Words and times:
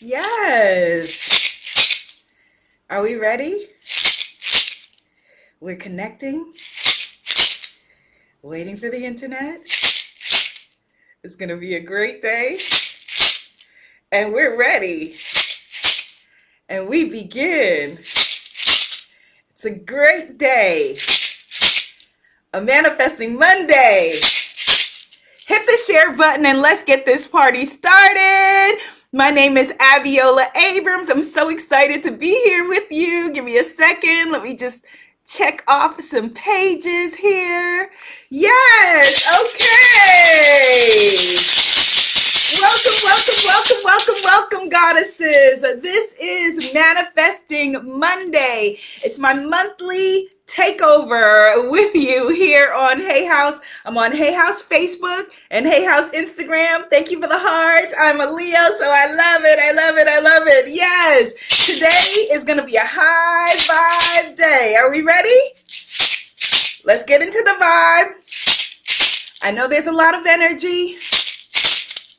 Yes. 0.00 1.44
Are 2.90 3.02
we 3.02 3.14
ready? 3.14 3.68
We're 5.60 5.76
connecting, 5.76 6.52
waiting 8.42 8.76
for 8.76 8.90
the 8.90 9.04
internet. 9.04 9.60
It's 11.22 11.36
going 11.36 11.48
to 11.48 11.56
be 11.56 11.76
a 11.76 11.80
great 11.80 12.20
day. 12.20 12.58
And 14.10 14.32
we're 14.32 14.58
ready. 14.58 15.14
And 16.68 16.88
we 16.88 17.04
begin. 17.04 17.98
It's 17.98 19.64
a 19.64 19.70
great 19.70 20.38
day. 20.38 20.98
A 22.52 22.60
manifesting 22.60 23.38
Monday. 23.38 24.18
Hit 25.46 25.66
the 25.66 25.78
share 25.86 26.12
button 26.16 26.44
and 26.46 26.60
let's 26.60 26.82
get 26.82 27.06
this 27.06 27.28
party 27.28 27.64
started. 27.64 28.80
My 29.14 29.30
name 29.30 29.56
is 29.56 29.72
Abiola 29.74 30.52
Abrams. 30.56 31.08
I'm 31.08 31.22
so 31.22 31.48
excited 31.48 32.02
to 32.02 32.10
be 32.10 32.32
here 32.42 32.68
with 32.68 32.90
you. 32.90 33.30
Give 33.30 33.44
me 33.44 33.58
a 33.58 33.62
second. 33.62 34.32
Let 34.32 34.42
me 34.42 34.56
just 34.56 34.84
check 35.24 35.62
off 35.68 36.00
some 36.00 36.30
pages 36.30 37.14
here. 37.14 37.92
Yes, 38.28 39.30
okay. 39.40 41.53
Welcome, 43.04 43.44
welcome, 43.44 43.76
welcome, 43.84 44.14
welcome, 44.24 44.68
goddesses. 44.70 45.60
This 45.82 46.14
is 46.18 46.72
Manifesting 46.72 47.98
Monday. 47.98 48.78
It's 49.04 49.18
my 49.18 49.34
monthly 49.34 50.30
takeover 50.46 51.70
with 51.70 51.94
you 51.94 52.30
here 52.30 52.72
on 52.72 53.00
Hay 53.00 53.26
House. 53.26 53.60
I'm 53.84 53.98
on 53.98 54.12
Hay 54.12 54.32
House 54.32 54.62
Facebook 54.62 55.26
and 55.50 55.66
Hay 55.66 55.84
House 55.84 56.08
Instagram. 56.10 56.88
Thank 56.88 57.10
you 57.10 57.20
for 57.20 57.28
the 57.28 57.38
hearts. 57.38 57.94
I'm 58.00 58.22
a 58.22 58.32
Leo, 58.32 58.70
so 58.78 58.90
I 58.90 59.06
love 59.12 59.44
it. 59.44 59.58
I 59.58 59.72
love 59.72 59.98
it. 59.98 60.08
I 60.08 60.20
love 60.20 60.46
it. 60.46 60.68
Yes. 60.68 61.34
Today 61.66 62.34
is 62.34 62.42
going 62.42 62.58
to 62.58 62.64
be 62.64 62.76
a 62.76 62.86
high 62.86 63.54
vibe 63.54 64.36
day. 64.38 64.76
Are 64.76 64.90
we 64.90 65.02
ready? 65.02 65.38
Let's 66.86 67.04
get 67.04 67.20
into 67.20 67.42
the 67.44 67.56
vibe. 67.60 69.42
I 69.42 69.50
know 69.50 69.68
there's 69.68 69.88
a 69.88 69.92
lot 69.92 70.18
of 70.18 70.24
energy. 70.24 70.96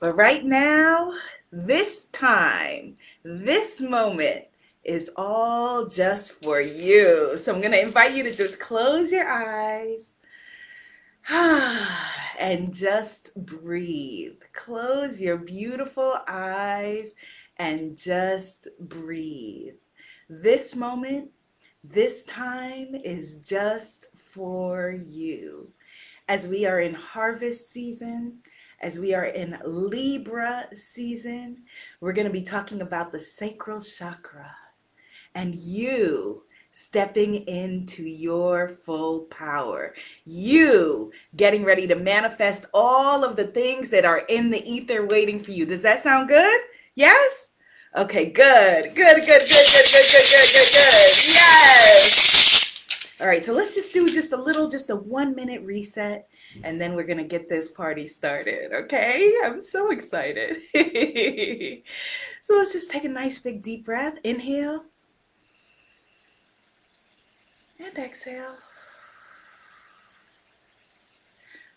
But 0.05 0.17
right 0.17 0.45
now, 0.45 1.13
this 1.51 2.05
time, 2.11 2.95
this 3.23 3.81
moment 3.81 4.45
is 4.83 5.09
all 5.15 5.87
just 5.87 6.43
for 6.43 6.61
you. 6.61 7.35
So 7.39 7.51
I'm 7.51 7.59
going 7.59 7.71
to 7.71 7.81
invite 7.81 8.13
you 8.13 8.21
to 8.21 8.31
just 8.31 8.59
close 8.59 9.11
your 9.11 9.27
eyes 9.27 10.13
and 12.39 12.71
just 12.71 13.33
breathe. 13.47 14.43
Close 14.53 15.19
your 15.19 15.37
beautiful 15.37 16.19
eyes 16.27 17.15
and 17.57 17.97
just 17.97 18.67
breathe. 18.79 19.73
This 20.29 20.75
moment, 20.75 21.31
this 21.83 22.21
time 22.25 22.93
is 22.93 23.37
just 23.37 24.05
for 24.13 24.91
you. 24.91 25.71
As 26.27 26.47
we 26.47 26.67
are 26.67 26.79
in 26.79 26.93
harvest 26.93 27.71
season, 27.71 28.43
as 28.85 28.99
we 28.99 29.15
are 29.15 29.25
in 29.25 29.57
Libra 29.65 30.67
season, 30.75 31.63
we're 32.01 32.13
going 32.13 32.27
to 32.27 32.31
be 32.31 32.43
talking 32.43 32.81
about 32.81 33.11
the 33.11 33.19
sacral 33.19 33.81
chakra 33.81 34.55
and 35.33 35.55
you 35.55 36.43
stepping 36.71 37.33
into 37.47 38.03
your 38.03 38.77
full 38.85 39.21
power. 39.21 39.95
You 40.23 41.11
getting 41.35 41.63
ready 41.65 41.87
to 41.87 41.95
manifest 41.95 42.67
all 42.75 43.23
of 43.23 43.35
the 43.35 43.47
things 43.47 43.89
that 43.89 44.05
are 44.05 44.19
in 44.29 44.51
the 44.51 44.63
ether 44.71 45.07
waiting 45.07 45.39
for 45.39 45.49
you. 45.49 45.65
Does 45.65 45.81
that 45.81 46.03
sound 46.03 46.27
good? 46.27 46.61
Yes? 46.93 47.53
Okay, 47.95 48.25
good. 48.29 48.93
Good, 48.93 49.25
good, 49.25 49.25
good, 49.25 49.47
good, 49.49 49.65
good, 49.65 49.85
good, 49.91 50.25
good, 50.29 50.53
good, 50.53 50.71
good. 50.73 51.09
Yes. 51.33 53.17
All 53.19 53.25
right, 53.25 53.43
so 53.43 53.51
let's 53.51 53.73
just 53.73 53.93
do 53.93 54.07
just 54.07 54.31
a 54.31 54.37
little, 54.37 54.69
just 54.69 54.91
a 54.91 54.95
one 54.95 55.33
minute 55.33 55.63
reset 55.63 56.29
and 56.63 56.79
then 56.79 56.95
we're 56.95 57.03
going 57.03 57.17
to 57.17 57.23
get 57.23 57.49
this 57.49 57.69
party 57.69 58.07
started. 58.07 58.73
Okay, 58.73 59.33
I'm 59.43 59.61
so 59.61 59.91
excited. 59.91 60.57
so 62.41 62.55
let's 62.55 62.73
just 62.73 62.89
take 62.89 63.03
a 63.03 63.09
nice 63.09 63.39
big 63.39 63.61
deep 63.61 63.85
breath. 63.85 64.17
Inhale 64.23 64.85
and 67.79 67.97
exhale. 67.97 68.55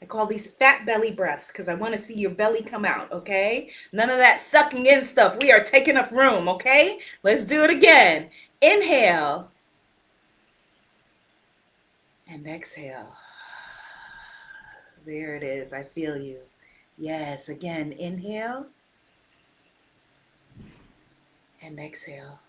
I 0.00 0.04
call 0.04 0.26
these 0.26 0.46
fat 0.46 0.86
belly 0.86 1.10
breaths 1.10 1.50
because 1.50 1.68
I 1.68 1.74
want 1.74 1.92
to 1.92 1.98
see 1.98 2.14
your 2.14 2.30
belly 2.30 2.62
come 2.62 2.84
out, 2.84 3.10
okay? 3.10 3.70
None 3.92 4.10
of 4.10 4.18
that 4.18 4.40
sucking 4.40 4.86
in 4.86 5.04
stuff. 5.04 5.36
We 5.40 5.50
are 5.50 5.62
taking 5.62 5.96
up 5.96 6.12
room, 6.12 6.48
okay? 6.48 7.00
Let's 7.24 7.42
do 7.42 7.64
it 7.64 7.70
again. 7.70 8.30
Inhale 8.60 9.50
and 12.28 12.46
exhale. 12.46 13.08
There 15.08 15.34
it 15.36 15.42
is. 15.42 15.72
I 15.72 15.84
feel 15.84 16.18
you. 16.18 16.40
Yes. 16.98 17.48
Again, 17.48 17.92
inhale 17.92 18.66
and 21.62 21.80
exhale. 21.80 22.40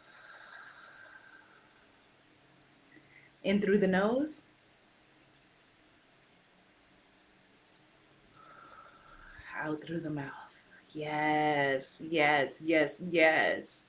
In 3.45 3.61
through 3.61 3.77
the 3.77 3.87
nose. 3.87 4.41
Out 9.57 9.81
through 9.81 10.01
the 10.01 10.09
mouth. 10.09 10.25
Yes, 10.91 12.01
yes, 12.05 12.57
yes, 12.61 12.97
yes. 13.09 13.83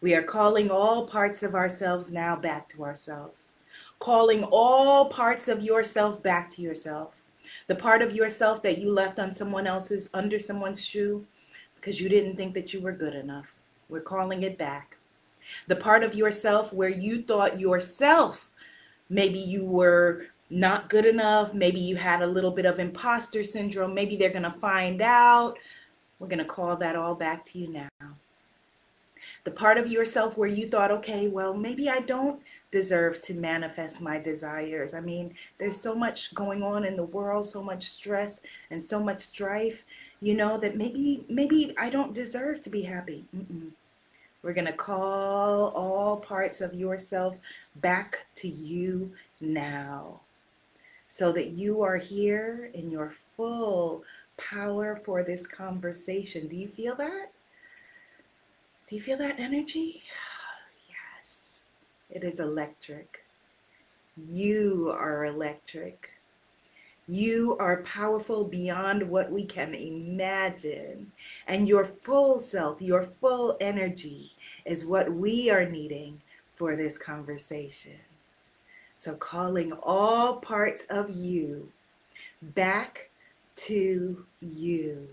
We 0.00 0.14
are 0.14 0.22
calling 0.22 0.70
all 0.70 1.06
parts 1.06 1.42
of 1.42 1.54
ourselves 1.54 2.10
now 2.10 2.36
back 2.36 2.70
to 2.70 2.84
ourselves. 2.84 3.52
Calling 3.98 4.44
all 4.44 5.10
parts 5.10 5.46
of 5.46 5.62
yourself 5.62 6.22
back 6.22 6.48
to 6.52 6.62
yourself 6.62 7.20
the 7.66 7.74
part 7.74 8.02
of 8.02 8.14
yourself 8.14 8.62
that 8.62 8.78
you 8.78 8.92
left 8.92 9.18
on 9.18 9.32
someone 9.32 9.66
else's, 9.66 10.10
under 10.14 10.38
someone's 10.38 10.84
shoe, 10.84 11.26
because 11.76 12.00
you 12.00 12.08
didn't 12.08 12.36
think 12.36 12.54
that 12.54 12.72
you 12.72 12.80
were 12.80 12.92
good 12.92 13.14
enough. 13.14 13.56
We're 13.88 14.00
calling 14.00 14.42
it 14.42 14.58
back. 14.58 14.96
The 15.68 15.76
part 15.76 16.02
of 16.02 16.14
yourself 16.14 16.72
where 16.72 16.88
you 16.88 17.22
thought 17.22 17.60
yourself, 17.60 18.50
maybe 19.08 19.38
you 19.38 19.64
were 19.64 20.26
not 20.50 20.88
good 20.88 21.06
enough, 21.06 21.54
maybe 21.54 21.80
you 21.80 21.96
had 21.96 22.22
a 22.22 22.26
little 22.26 22.50
bit 22.50 22.66
of 22.66 22.78
imposter 22.78 23.42
syndrome, 23.42 23.94
maybe 23.94 24.16
they're 24.16 24.30
going 24.30 24.42
to 24.42 24.50
find 24.50 25.02
out. 25.02 25.58
We're 26.18 26.28
going 26.28 26.38
to 26.38 26.44
call 26.44 26.76
that 26.76 26.96
all 26.96 27.14
back 27.14 27.44
to 27.46 27.58
you 27.58 27.68
now. 27.68 27.88
The 29.44 29.50
part 29.50 29.78
of 29.78 29.90
yourself 29.90 30.36
where 30.36 30.48
you 30.48 30.68
thought, 30.68 30.90
okay, 30.90 31.28
well, 31.28 31.54
maybe 31.54 31.88
I 31.88 32.00
don't 32.00 32.40
deserve 32.74 33.20
to 33.20 33.34
manifest 33.34 34.00
my 34.00 34.18
desires. 34.18 34.94
I 34.94 35.00
mean, 35.00 35.32
there's 35.58 35.80
so 35.80 35.94
much 35.94 36.34
going 36.34 36.60
on 36.64 36.84
in 36.84 36.96
the 36.96 37.04
world, 37.04 37.46
so 37.46 37.62
much 37.62 37.84
stress 37.84 38.40
and 38.72 38.84
so 38.84 38.98
much 38.98 39.20
strife, 39.20 39.84
you 40.20 40.34
know, 40.34 40.58
that 40.58 40.76
maybe 40.76 41.24
maybe 41.28 41.72
I 41.78 41.88
don't 41.88 42.12
deserve 42.12 42.60
to 42.62 42.70
be 42.70 42.82
happy. 42.82 43.24
Mm-mm. 43.34 43.70
We're 44.42 44.54
going 44.54 44.66
to 44.66 44.72
call 44.90 45.68
all 45.68 46.18
parts 46.18 46.60
of 46.60 46.74
yourself 46.74 47.38
back 47.76 48.26
to 48.42 48.48
you 48.48 49.12
now 49.40 50.20
so 51.08 51.30
that 51.30 51.50
you 51.50 51.80
are 51.80 51.96
here 51.96 52.70
in 52.74 52.90
your 52.90 53.14
full 53.36 54.02
power 54.36 55.00
for 55.04 55.22
this 55.22 55.46
conversation. 55.46 56.48
Do 56.48 56.56
you 56.56 56.66
feel 56.66 56.96
that? 56.96 57.30
Do 58.88 58.96
you 58.96 59.00
feel 59.00 59.16
that 59.18 59.38
energy? 59.38 60.02
It 62.10 62.24
is 62.24 62.40
electric. 62.40 63.24
You 64.16 64.94
are 64.96 65.24
electric. 65.24 66.10
You 67.06 67.56
are 67.58 67.82
powerful 67.82 68.44
beyond 68.44 69.02
what 69.02 69.30
we 69.30 69.44
can 69.44 69.74
imagine. 69.74 71.12
And 71.46 71.68
your 71.68 71.84
full 71.84 72.38
self, 72.38 72.80
your 72.80 73.04
full 73.20 73.56
energy 73.60 74.32
is 74.64 74.86
what 74.86 75.12
we 75.12 75.50
are 75.50 75.68
needing 75.68 76.22
for 76.54 76.76
this 76.76 76.96
conversation. 76.96 77.98
So, 78.96 79.16
calling 79.16 79.72
all 79.82 80.36
parts 80.36 80.86
of 80.88 81.10
you 81.10 81.72
back 82.40 83.10
to 83.56 84.24
you 84.40 85.08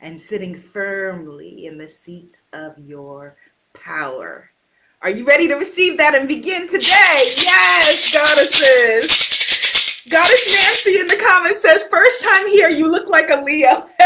and 0.00 0.20
sitting 0.20 0.54
firmly 0.54 1.66
in 1.66 1.78
the 1.78 1.88
seat 1.88 2.42
of 2.52 2.78
your 2.78 3.36
power. 3.72 4.50
Are 5.04 5.10
you 5.10 5.26
ready 5.26 5.46
to 5.48 5.54
receive 5.56 5.98
that 5.98 6.14
and 6.14 6.26
begin 6.26 6.66
today? 6.66 7.24
Yes, 7.36 8.10
goddesses. 8.10 10.06
Goddess 10.10 10.50
Nancy 10.50 10.98
in 10.98 11.06
the 11.06 11.22
comments 11.22 11.60
says, 11.60 11.82
first 11.90 12.24
time 12.24 12.48
here, 12.48 12.70
you 12.70 12.90
look 12.90 13.10
like 13.10 13.28
a 13.28 13.36
Leo. 13.42 13.86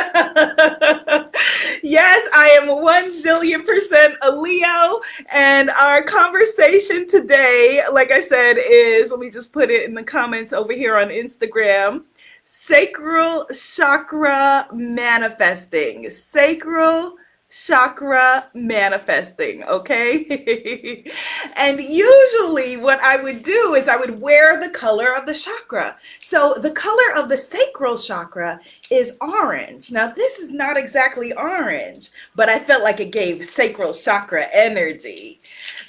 yes, 1.85 2.29
I 2.35 2.49
am 2.61 2.83
one 2.83 3.13
zillion 3.13 3.65
percent 3.65 4.17
a 4.23 4.33
Leo. 4.33 5.01
And 5.31 5.71
our 5.71 6.03
conversation 6.03 7.07
today, 7.07 7.85
like 7.93 8.11
I 8.11 8.21
said, 8.21 8.57
is 8.59 9.13
let 9.13 9.21
me 9.21 9.31
just 9.31 9.53
put 9.53 9.71
it 9.71 9.85
in 9.85 9.95
the 9.95 10.03
comments 10.03 10.53
over 10.53 10.73
here 10.73 10.97
on 10.97 11.11
Instagram 11.11 12.07
sacral 12.43 13.47
chakra 13.55 14.67
manifesting. 14.73 16.11
Sacral 16.11 17.15
chakra 17.51 18.47
manifesting, 18.53 19.65
okay? 19.65 21.05
and 21.57 21.81
usually, 21.81 22.77
what 22.77 23.01
I 23.01 23.23
would 23.23 23.43
do 23.43 23.75
is 23.75 23.89
I 23.89 23.97
would 23.97 24.21
wear 24.21 24.61
the 24.61 24.69
color 24.69 25.15
of 25.15 25.27
the 25.27 25.35
chakra. 25.35 25.97
So, 26.21 26.55
the 26.61 26.71
color 26.71 27.15
of 27.17 27.29
the 27.29 27.39
sacral 27.39 27.97
chakra 27.97 28.61
is 28.91 29.17
orange. 29.21 29.91
Now, 29.91 30.09
this 30.09 30.39
is 30.39 30.51
not 30.51 30.77
exactly 30.77 31.33
orange, 31.33 32.11
but 32.37 32.49
I 32.49 32.59
felt 32.59 32.83
like 32.83 33.01
it 33.01 33.13
gave 33.13 33.47
sacral 33.47 33.95
chakra 33.95 34.47
energy. 34.53 35.41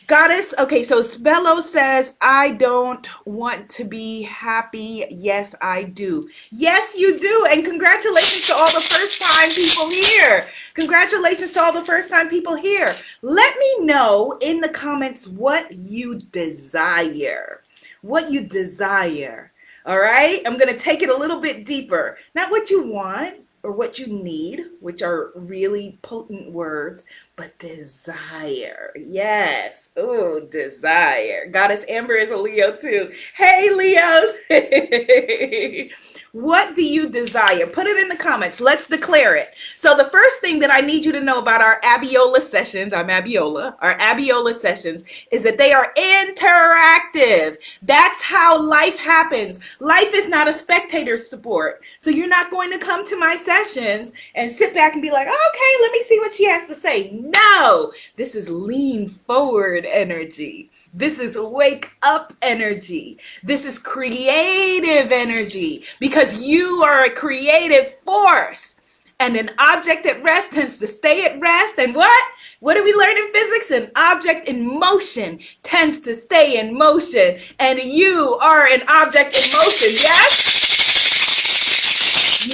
Goddess, 0.10 0.56
okay, 0.58 0.82
so 0.82 1.04
Spello 1.04 1.62
says, 1.62 2.16
I 2.20 2.54
don't 2.54 3.08
want 3.26 3.70
to 3.70 3.84
be 3.84 4.24
happy. 4.24 5.06
Yes, 5.12 5.54
I 5.62 5.84
do. 5.84 6.28
Yes, 6.50 6.96
you 6.98 7.20
do. 7.20 7.46
And 7.52 7.64
congratulations 7.64 8.48
to 8.48 8.56
all 8.56 8.66
the 8.66 8.82
first 8.82 9.22
time 9.22 9.52
people 9.52 9.92
here. 9.92 10.48
Congratulations 10.74 11.52
to 11.52 11.62
all 11.62 11.72
the 11.72 11.86
first 11.86 12.10
time 12.10 12.28
people 12.28 12.56
here. 12.56 12.96
Let 13.22 13.56
me 13.56 13.86
know 13.86 14.40
in 14.42 14.62
the 14.62 14.70
comments 14.70 15.28
what 15.28 15.74
you 15.74 16.16
desire. 16.16 17.62
What 18.02 18.32
you 18.32 18.42
desire. 18.42 19.52
All 19.86 20.00
right, 20.00 20.42
I'm 20.44 20.58
going 20.58 20.74
to 20.74 20.80
take 20.80 21.04
it 21.04 21.10
a 21.10 21.18
little 21.18 21.40
bit 21.40 21.68
deeper. 21.68 22.18
Not 22.34 22.50
what 22.50 22.72
you 22.72 22.82
want, 22.82 23.42
or 23.64 23.72
what 23.72 24.00
you 24.00 24.08
need, 24.08 24.66
which 24.80 25.02
are 25.02 25.32
really 25.36 26.00
potent 26.02 26.52
words, 26.52 27.04
but 27.40 27.58
desire. 27.58 28.92
Yes. 28.98 29.92
Oh, 29.96 30.42
desire. 30.42 31.48
Goddess 31.50 31.86
Amber 31.88 32.16
is 32.16 32.32
a 32.32 32.36
Leo 32.38 32.76
too. 32.76 33.14
Hey, 33.34 33.70
Leos. 33.72 34.34
what 36.34 36.76
do 36.76 36.84
you 36.84 37.08
desire? 37.08 37.66
Put 37.66 37.88
it 37.88 37.98
in 37.98 38.10
the 38.10 38.18
comments. 38.18 38.60
Let's 38.60 38.88
declare 38.88 39.38
it. 39.38 39.58
So, 39.78 39.96
the 39.96 40.10
first 40.10 40.42
thing 40.42 40.60
that 40.60 40.74
I 40.74 40.82
need 40.82 41.06
you 41.06 41.14
to 41.14 41.22
know 41.22 41.40
about 41.40 41.62
our 41.62 41.80
Abiola 41.80 42.42
sessions, 42.42 42.92
I'm 42.92 43.08
Abiola, 43.08 43.78
our 43.80 43.98
Abiola 44.00 44.54
sessions, 44.54 45.06
is 45.32 45.44
that 45.44 45.58
they 45.58 45.72
are 45.72 45.94
interactive. 45.96 47.56
That's 47.82 48.22
how 48.22 48.62
life 48.62 48.98
happens. 48.98 49.80
Life 49.80 50.14
is 50.14 50.28
not 50.28 50.50
a 50.50 50.54
spectator 50.54 51.16
sport. 51.16 51.86
So, 52.00 52.10
you're 52.10 52.28
not 52.28 52.52
going 52.52 52.70
to 52.72 52.80
come 52.80 53.06
to 53.06 53.16
my 53.18 53.38
sessions 53.38 54.12
and 54.36 54.52
sit 54.52 54.74
back 54.74 54.92
and 54.92 55.02
be 55.02 55.12
like, 55.12 55.28
okay, 55.28 55.74
let 55.82 55.94
me 55.94 56.02
see 56.02 56.20
what 56.20 56.36
she 56.36 56.44
has 56.44 56.68
to 56.68 56.76
say. 56.76 57.29
No, 57.30 57.94
this 58.16 58.34
is 58.34 58.50
lean 58.50 59.10
forward 59.10 59.86
energy. 59.86 60.72
This 60.94 61.20
is 61.20 61.38
wake 61.38 61.92
up 62.02 62.34
energy. 62.42 63.20
This 63.44 63.66
is 63.66 63.78
creative 63.78 65.12
energy 65.12 65.84
because 66.00 66.42
you 66.42 66.82
are 66.84 67.06
a 67.06 67.12
creative 67.12 67.94
force. 68.04 68.76
And 69.20 69.36
an 69.36 69.52
object 69.60 70.06
at 70.06 70.24
rest 70.24 70.54
tends 70.54 70.80
to 70.80 70.88
stay 70.88 71.26
at 71.26 71.40
rest. 71.40 71.78
And 71.78 71.94
what? 71.94 72.24
What 72.62 72.76
do 72.76 72.84
we 72.84 72.94
learn 72.94 73.18
in 73.18 73.32
physics? 73.34 73.70
An 73.70 73.92
object 73.96 74.48
in 74.48 74.66
motion 74.66 75.40
tends 75.62 76.00
to 76.02 76.16
stay 76.16 76.58
in 76.58 76.76
motion. 76.76 77.38
And 77.60 77.80
you 77.80 78.38
are 78.42 78.66
an 78.68 78.82
object 78.88 79.36
in 79.36 79.44
motion. 79.58 79.90
Yes? 79.92 80.60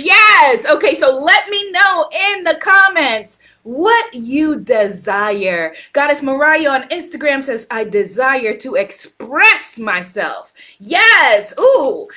Yes. 0.03 0.65
Okay, 0.65 0.95
so 0.95 1.17
let 1.17 1.49
me 1.49 1.71
know 1.71 2.09
in 2.11 2.43
the 2.43 2.55
comments 2.55 3.39
what 3.65 4.13
you 4.13 4.59
desire. 4.59 5.73
Goddess 5.91 6.21
Mariah 6.21 6.69
on 6.69 6.89
Instagram 6.89 7.41
says, 7.41 7.65
I 7.71 7.83
desire 7.83 8.53
to 8.53 8.75
express 8.75 9.79
myself. 9.79 10.53
Yes. 10.79 11.51
Ooh. 11.59 12.07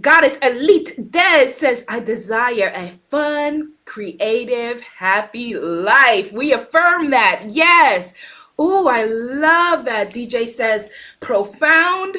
Goddess 0.00 0.36
Elite 0.42 1.10
Des 1.12 1.46
says, 1.46 1.84
I 1.88 2.00
desire 2.00 2.72
a 2.74 2.90
fun, 3.08 3.72
creative, 3.84 4.80
happy 4.82 5.54
life. 5.54 6.32
We 6.32 6.52
affirm 6.52 7.10
that. 7.10 7.44
Yes. 7.48 8.12
Ooh, 8.60 8.88
I 8.88 9.04
love 9.04 9.84
that. 9.84 10.10
DJ 10.10 10.48
says, 10.48 10.90
profound 11.20 12.16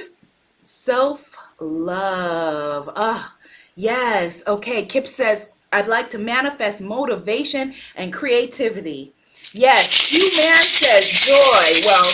self 0.61 1.35
love. 1.59 2.89
Ah, 2.95 3.35
yes. 3.75 4.43
Okay. 4.47 4.85
Kip 4.85 5.07
says, 5.07 5.51
I'd 5.71 5.87
like 5.87 6.09
to 6.11 6.17
manifest 6.17 6.81
motivation 6.81 7.73
and 7.95 8.13
creativity. 8.13 9.13
Yes, 9.53 10.11
you 10.11 10.19
Man 10.37 10.61
says 10.61 11.09
joy. 11.09 11.85
Well, 11.85 12.05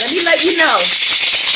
let 0.00 0.12
me 0.12 0.24
let 0.24 0.44
you 0.44 0.56
know. 0.56 0.80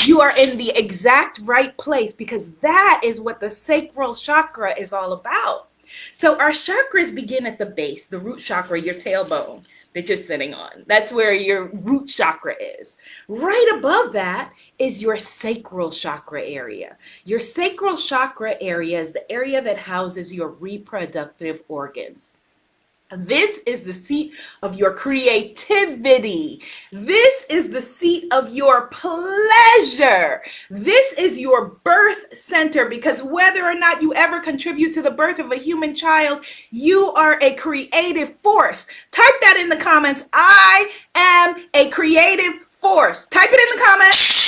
You 0.05 0.21
are 0.21 0.37
in 0.37 0.57
the 0.57 0.71
exact 0.77 1.41
right 1.41 1.77
place 1.77 2.13
because 2.13 2.53
that 2.57 3.03
is 3.05 3.21
what 3.21 3.41
the 3.41 3.51
sacral 3.51 4.15
chakra 4.15 4.75
is 4.79 4.93
all 4.93 5.13
about. 5.13 5.69
So, 6.13 6.39
our 6.39 6.51
chakras 6.51 7.15
begin 7.15 7.47
at 7.47 7.59
the 7.59 7.67
base, 7.67 8.07
the 8.07 8.19
root 8.19 8.39
chakra, 8.39 8.81
your 8.81 8.95
tailbone 8.95 9.65
that 9.95 10.09
you're 10.09 10.17
sitting 10.17 10.55
on. 10.55 10.85
That's 10.87 11.13
where 11.13 11.33
your 11.33 11.71
root 11.71 12.07
chakra 12.07 12.55
is. 12.61 12.97
Right 13.29 13.75
above 13.77 14.13
that 14.13 14.53
is 14.79 15.03
your 15.03 15.17
sacral 15.17 15.91
chakra 15.91 16.43
area. 16.43 16.97
Your 17.25 17.41
sacral 17.41 17.97
chakra 17.97 18.57
area 18.61 19.01
is 19.01 19.13
the 19.13 19.31
area 19.31 19.61
that 19.63 19.79
houses 19.79 20.33
your 20.33 20.49
reproductive 20.49 21.63
organs. 21.69 22.35
This 23.17 23.59
is 23.67 23.83
the 23.83 23.93
seat 23.93 24.35
of 24.63 24.77
your 24.77 24.95
creativity. 24.95 26.63
This 26.93 27.45
is 27.51 27.71
the 27.71 27.81
seat 27.81 28.33
of 28.33 28.55
your 28.55 28.87
pleasure. 28.89 30.43
This 30.71 31.13
is 31.15 31.39
your 31.39 31.71
birth 31.83 32.37
center 32.37 32.87
because 32.87 33.23
whether 33.23 33.65
or 33.65 33.75
not 33.75 34.01
you 34.01 34.15
ever 34.15 34.39
contribute 34.39 34.93
to 34.93 35.03
the 35.03 35.11
birth 35.11 35.41
of 35.41 35.51
a 35.51 35.57
human 35.57 35.95
child, 35.95 36.45
you 36.71 37.13
are 37.15 37.37
a 37.43 37.55
creative 37.55 38.39
force. 38.39 38.87
Type 39.11 39.35
that 39.41 39.57
in 39.61 39.69
the 39.69 39.77
comments. 39.77 40.25
I 40.33 40.93
am 41.17 41.57
a 41.75 41.91
creative 41.91 42.61
force. 42.81 43.27
Type 43.27 43.51
it 43.53 43.59
in 43.59 43.77
the 43.77 43.85
comments. 43.85 44.41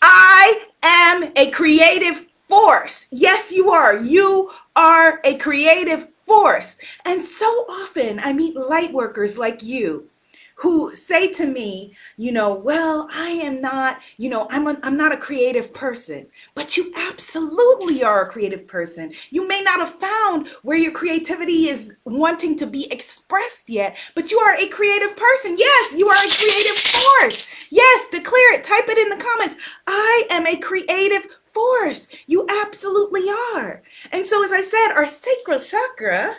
I 0.00 0.64
am 0.82 1.32
a 1.34 1.50
creative 1.50 2.26
force. 2.48 3.08
Yes, 3.10 3.50
you 3.50 3.70
are. 3.70 3.98
You 3.98 4.48
are 4.76 5.20
a 5.24 5.36
creative 5.38 6.13
force. 6.26 6.76
And 7.04 7.22
so 7.22 7.46
often 7.68 8.20
I 8.20 8.32
meet 8.32 8.56
light 8.56 8.92
workers 8.92 9.38
like 9.38 9.62
you 9.62 10.08
who 10.56 10.94
say 10.94 11.32
to 11.32 11.46
me, 11.46 11.92
you 12.16 12.30
know, 12.30 12.54
well, 12.54 13.08
I 13.12 13.30
am 13.30 13.60
not, 13.60 14.00
you 14.18 14.30
know, 14.30 14.46
I'm, 14.50 14.66
a, 14.68 14.78
I'm 14.82 14.96
not 14.96 15.12
a 15.12 15.16
creative 15.16 15.74
person, 15.74 16.26
but 16.54 16.76
you 16.76 16.92
absolutely 16.96 18.04
are 18.04 18.22
a 18.22 18.28
creative 18.28 18.66
person. 18.66 19.12
You 19.30 19.48
may 19.48 19.62
not 19.62 19.80
have 19.80 19.94
found 20.00 20.48
where 20.62 20.78
your 20.78 20.92
creativity 20.92 21.68
is 21.68 21.94
wanting 22.04 22.56
to 22.58 22.66
be 22.66 22.90
expressed 22.92 23.68
yet, 23.68 23.98
but 24.14 24.30
you 24.30 24.38
are 24.38 24.54
a 24.54 24.68
creative 24.68 25.16
person. 25.16 25.56
Yes, 25.58 25.94
you 25.96 26.08
are 26.08 26.14
a 26.14 26.30
creative 26.30 26.76
force. 26.76 27.66
Yes, 27.70 28.08
declare 28.10 28.54
it, 28.54 28.64
type 28.64 28.88
it 28.88 28.98
in 28.98 29.08
the 29.08 29.24
comments. 29.24 29.56
I 29.86 30.26
am 30.30 30.46
a 30.46 30.56
creative 30.56 31.36
force. 31.54 32.08
You 32.26 32.46
absolutely 32.62 33.28
are. 33.54 33.82
And 34.12 34.26
so, 34.26 34.44
as 34.44 34.52
I 34.52 34.62
said, 34.62 34.92
our 34.94 35.06
sacral 35.06 35.60
chakra 35.60 36.36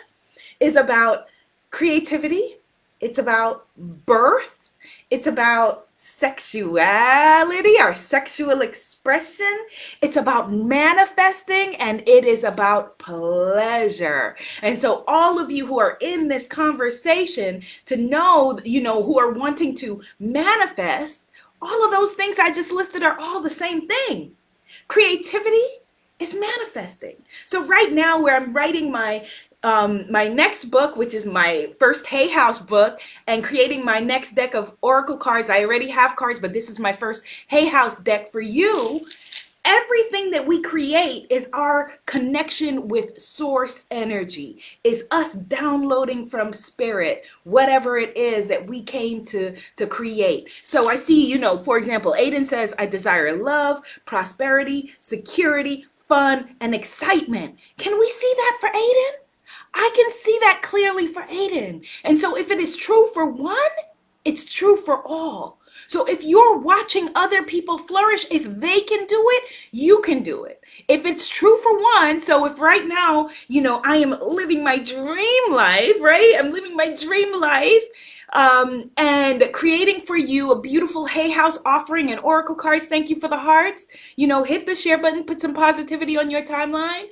is 0.60 0.76
about 0.76 1.26
creativity, 1.70 2.56
it's 3.00 3.18
about 3.18 3.66
birth, 3.76 4.70
it's 5.10 5.26
about 5.26 5.86
sexuality, 5.96 7.78
our 7.80 7.94
sexual 7.94 8.60
expression. 8.60 9.58
It's 10.00 10.16
about 10.16 10.52
manifesting 10.52 11.74
and 11.76 12.02
it 12.06 12.24
is 12.24 12.44
about 12.44 12.98
pleasure. 12.98 14.36
And 14.62 14.78
so, 14.78 15.04
all 15.08 15.40
of 15.40 15.50
you 15.50 15.66
who 15.66 15.80
are 15.80 15.98
in 16.00 16.28
this 16.28 16.46
conversation 16.46 17.62
to 17.86 17.96
know, 17.96 18.58
you 18.64 18.80
know, 18.80 19.02
who 19.02 19.18
are 19.18 19.32
wanting 19.32 19.74
to 19.76 20.00
manifest, 20.20 21.24
all 21.60 21.84
of 21.84 21.90
those 21.90 22.12
things 22.12 22.38
I 22.38 22.52
just 22.52 22.72
listed 22.72 23.02
are 23.02 23.18
all 23.18 23.40
the 23.40 23.50
same 23.50 23.88
thing. 23.88 24.32
Creativity 24.88 25.64
is 26.18 26.34
manifesting. 26.34 27.16
So 27.44 27.64
right 27.66 27.92
now, 27.92 28.22
where 28.22 28.36
I'm 28.36 28.52
writing 28.52 28.90
my 28.90 29.26
um, 29.62 30.10
my 30.10 30.28
next 30.28 30.66
book, 30.66 30.96
which 30.96 31.12
is 31.12 31.24
my 31.24 31.72
first 31.80 32.06
Hay 32.06 32.28
House 32.28 32.60
book, 32.60 33.00
and 33.26 33.42
creating 33.42 33.84
my 33.84 33.98
next 33.98 34.36
deck 34.36 34.54
of 34.54 34.76
Oracle 34.80 35.16
cards. 35.16 35.50
I 35.50 35.64
already 35.64 35.90
have 35.90 36.14
cards, 36.14 36.38
but 36.38 36.52
this 36.52 36.70
is 36.70 36.78
my 36.78 36.92
first 36.92 37.24
Hay 37.48 37.66
House 37.66 37.98
deck 37.98 38.30
for 38.30 38.40
you 38.40 39.04
everything 39.66 40.30
that 40.30 40.46
we 40.46 40.62
create 40.62 41.26
is 41.28 41.50
our 41.52 41.92
connection 42.06 42.88
with 42.88 43.20
source 43.20 43.84
energy. 43.90 44.62
Is 44.84 45.04
us 45.10 45.34
downloading 45.34 46.28
from 46.28 46.52
spirit 46.52 47.24
whatever 47.44 47.98
it 47.98 48.16
is 48.16 48.48
that 48.48 48.66
we 48.66 48.82
came 48.82 49.24
to 49.26 49.56
to 49.76 49.86
create. 49.86 50.48
So 50.62 50.88
i 50.88 50.96
see 50.96 51.26
you 51.26 51.38
know 51.38 51.58
for 51.58 51.76
example 51.76 52.14
aiden 52.18 52.46
says 52.46 52.74
i 52.78 52.86
desire 52.86 53.36
love 53.36 53.82
prosperity 54.04 54.94
security 55.00 55.86
fun 56.08 56.56
and 56.60 56.74
excitement. 56.74 57.56
Can 57.78 57.98
we 57.98 58.08
see 58.08 58.32
that 58.36 58.58
for 58.60 58.68
aiden? 58.68 59.12
I 59.74 59.90
can 59.94 60.10
see 60.12 60.38
that 60.40 60.60
clearly 60.62 61.08
for 61.08 61.22
aiden. 61.22 61.84
And 62.04 62.18
so 62.18 62.36
if 62.36 62.50
it 62.50 62.60
is 62.60 62.76
true 62.76 63.08
for 63.12 63.26
one 63.26 63.56
it's 64.26 64.52
true 64.52 64.76
for 64.76 65.06
all 65.06 65.60
So 65.88 66.04
if 66.04 66.22
you're 66.22 66.58
watching 66.58 67.10
other 67.14 67.42
people 67.42 67.78
flourish, 67.78 68.26
if 68.30 68.44
they 68.44 68.80
can 68.80 69.06
do 69.06 69.24
it, 69.30 69.50
you 69.72 70.00
can 70.00 70.22
do 70.22 70.44
it. 70.44 70.62
If 70.88 71.06
it's 71.06 71.28
true 71.28 71.58
for 71.58 71.78
one, 71.78 72.20
so 72.20 72.44
if 72.46 72.60
right 72.60 72.86
now, 72.86 73.28
you 73.48 73.60
know, 73.60 73.80
I 73.84 73.96
am 73.96 74.18
living 74.20 74.62
my 74.62 74.78
dream 74.78 75.52
life, 75.52 75.94
right? 76.00 76.36
I'm 76.38 76.52
living 76.52 76.76
my 76.76 76.94
dream 76.94 77.40
life 77.40 77.82
um, 78.32 78.90
and 78.96 79.48
creating 79.52 80.00
for 80.00 80.16
you 80.16 80.52
a 80.52 80.60
beautiful 80.60 81.06
Hay 81.06 81.30
House 81.30 81.58
offering 81.64 82.10
and 82.10 82.20
Oracle 82.20 82.54
cards. 82.54 82.86
Thank 82.86 83.08
you 83.08 83.18
for 83.18 83.28
the 83.28 83.38
hearts. 83.38 83.86
You 84.16 84.26
know, 84.26 84.44
hit 84.44 84.66
the 84.66 84.76
share 84.76 84.98
button, 84.98 85.24
put 85.24 85.40
some 85.40 85.54
positivity 85.54 86.18
on 86.18 86.30
your 86.30 86.42
timeline. 86.42 87.04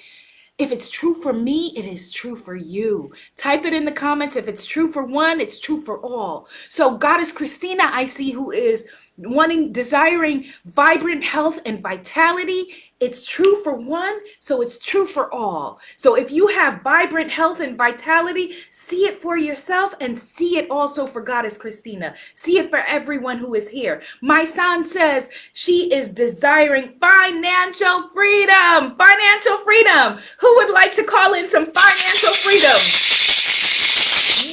If 0.57 0.71
it's 0.71 0.89
true 0.89 1.15
for 1.15 1.33
me, 1.33 1.73
it 1.77 1.85
is 1.85 2.13
true 2.13 2.37
for 2.37 2.55
you. 2.55 3.11
Type 3.37 3.65
it 3.65 3.75
in 3.75 3.85
the 3.85 3.91
comments. 3.91 4.37
If 4.37 4.47
it's 4.47 4.65
true 4.65 4.89
for 4.89 5.03
one, 5.03 5.41
it's 5.41 5.59
true 5.59 5.81
for 5.81 5.99
all. 5.99 6.47
So, 6.69 6.97
Goddess 6.97 7.33
Christina, 7.33 7.83
I 7.87 8.07
see 8.07 8.31
who 8.31 8.53
is 8.53 8.87
wanting, 9.17 9.73
desiring 9.73 10.45
vibrant 10.65 11.25
health 11.25 11.61
and 11.67 11.83
vitality. 11.83 12.67
It's 13.01 13.27
true 13.27 13.63
for 13.63 13.75
one, 13.75 14.19
so 14.39 14.63
it's 14.63 14.79
true 14.79 15.07
for 15.07 15.33
all. 15.33 15.79
So 15.97 16.15
if 16.15 16.31
you 16.31 16.47
have 16.49 16.83
vibrant 16.83 17.31
health 17.31 17.61
and 17.61 17.77
vitality, 17.77 18.53
see 18.71 19.07
it 19.07 19.21
for 19.21 19.37
yourself 19.37 19.95
and 20.01 20.17
see 20.17 20.57
it 20.57 20.71
also 20.71 21.07
for 21.07 21.21
Goddess 21.21 21.59
Christina. 21.59 22.15
See 22.35 22.59
it 22.59 22.71
for 22.71 22.79
everyone 22.79 23.39
who 23.39 23.55
is 23.55 23.69
here. 23.69 24.03
My 24.23 24.45
son 24.45 24.85
says 24.85 25.29
she 25.53 25.93
is 25.93 26.09
desiring 26.09 26.91
financial 27.01 28.09
freedom. 28.15 28.97
Financial 28.97 29.59
freedom. 29.65 30.19
Who 30.41 30.57
would 30.57 30.71
like 30.71 30.95
to 30.97 31.05
call 31.05 31.35
in 31.35 31.47
some 31.47 31.67
financial 31.67 32.35
freedom? 32.35 32.79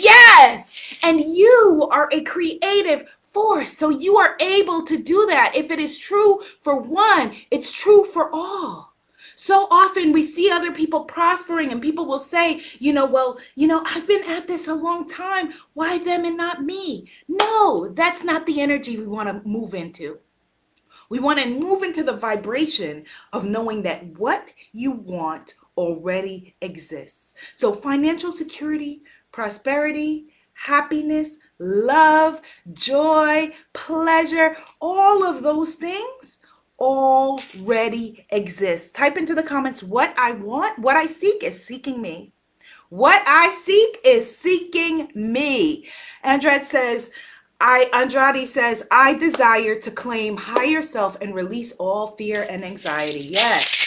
Yes. 0.04 1.00
And 1.04 1.20
you 1.20 1.88
are 1.92 2.10
a 2.12 2.22
creative 2.22 3.18
force. 3.34 3.74
So 3.74 3.90
you 3.90 4.18
are 4.18 4.36
able 4.40 4.84
to 4.84 4.98
do 4.98 5.26
that. 5.28 5.56
If 5.56 5.72
it 5.72 5.80
is 5.80 5.98
true 5.98 6.40
for 6.62 6.80
one, 6.80 7.36
it's 7.50 7.72
true 7.72 8.04
for 8.04 8.30
all. 8.34 8.92
So 9.36 9.68
often 9.72 10.12
we 10.12 10.22
see 10.22 10.52
other 10.52 10.72
people 10.72 11.06
prospering, 11.06 11.72
and 11.72 11.82
people 11.82 12.06
will 12.06 12.20
say, 12.20 12.62
you 12.78 12.94
know, 12.94 13.06
well, 13.06 13.40
you 13.56 13.66
know, 13.68 13.84
I've 13.88 14.06
been 14.06 14.24
at 14.30 14.46
this 14.46 14.68
a 14.68 14.74
long 14.76 15.08
time. 15.08 15.54
Why 15.74 15.98
them 15.98 16.26
and 16.26 16.38
not 16.38 16.64
me? 16.64 17.10
No, 17.28 17.90
that's 17.90 18.24
not 18.24 18.46
the 18.46 18.62
energy 18.62 18.98
we 18.98 19.08
want 19.08 19.30
to 19.30 19.48
move 19.48 19.74
into. 19.74 20.20
We 21.10 21.20
want 21.20 21.40
to 21.40 21.50
move 21.50 21.84
into 21.84 22.04
the 22.04 22.16
vibration 22.16 23.06
of 23.34 23.44
knowing 23.44 23.82
that 23.84 24.06
what 24.18 24.46
you 24.74 24.92
want 24.92 25.56
already 25.76 26.56
exists. 26.62 27.34
So, 27.56 27.74
financial 27.74 28.32
security, 28.32 29.02
prosperity, 29.32 30.28
happiness, 30.64 31.38
love, 31.60 32.42
joy, 32.74 33.52
pleasure, 33.74 34.56
all 34.80 35.26
of 35.26 35.42
those 35.42 35.76
things 35.76 36.40
already 36.80 38.26
exist. 38.30 38.94
Type 38.94 39.18
into 39.18 39.34
the 39.34 39.44
comments 39.44 39.82
what 39.82 40.14
I 40.18 40.34
want, 40.34 40.80
what 40.80 40.96
I 40.96 41.06
seek 41.06 41.44
is 41.44 41.64
seeking 41.64 42.02
me. 42.02 42.34
What 42.90 43.24
I 43.26 43.50
seek 43.50 44.00
is 44.04 44.36
seeking 44.36 45.12
me. 45.16 45.88
Andrade 46.24 46.66
says, 46.66 47.10
I 47.60 47.90
Andrade 47.94 48.50
says, 48.50 48.84
I 48.92 49.14
desire 49.14 49.80
to 49.80 49.92
claim 49.92 50.36
higher 50.36 50.82
self 50.82 51.18
and 51.22 51.34
release 51.34 51.72
all 51.74 52.16
fear 52.18 52.46
and 52.50 52.66
anxiety. 52.66 53.20
Yes. 53.20 53.81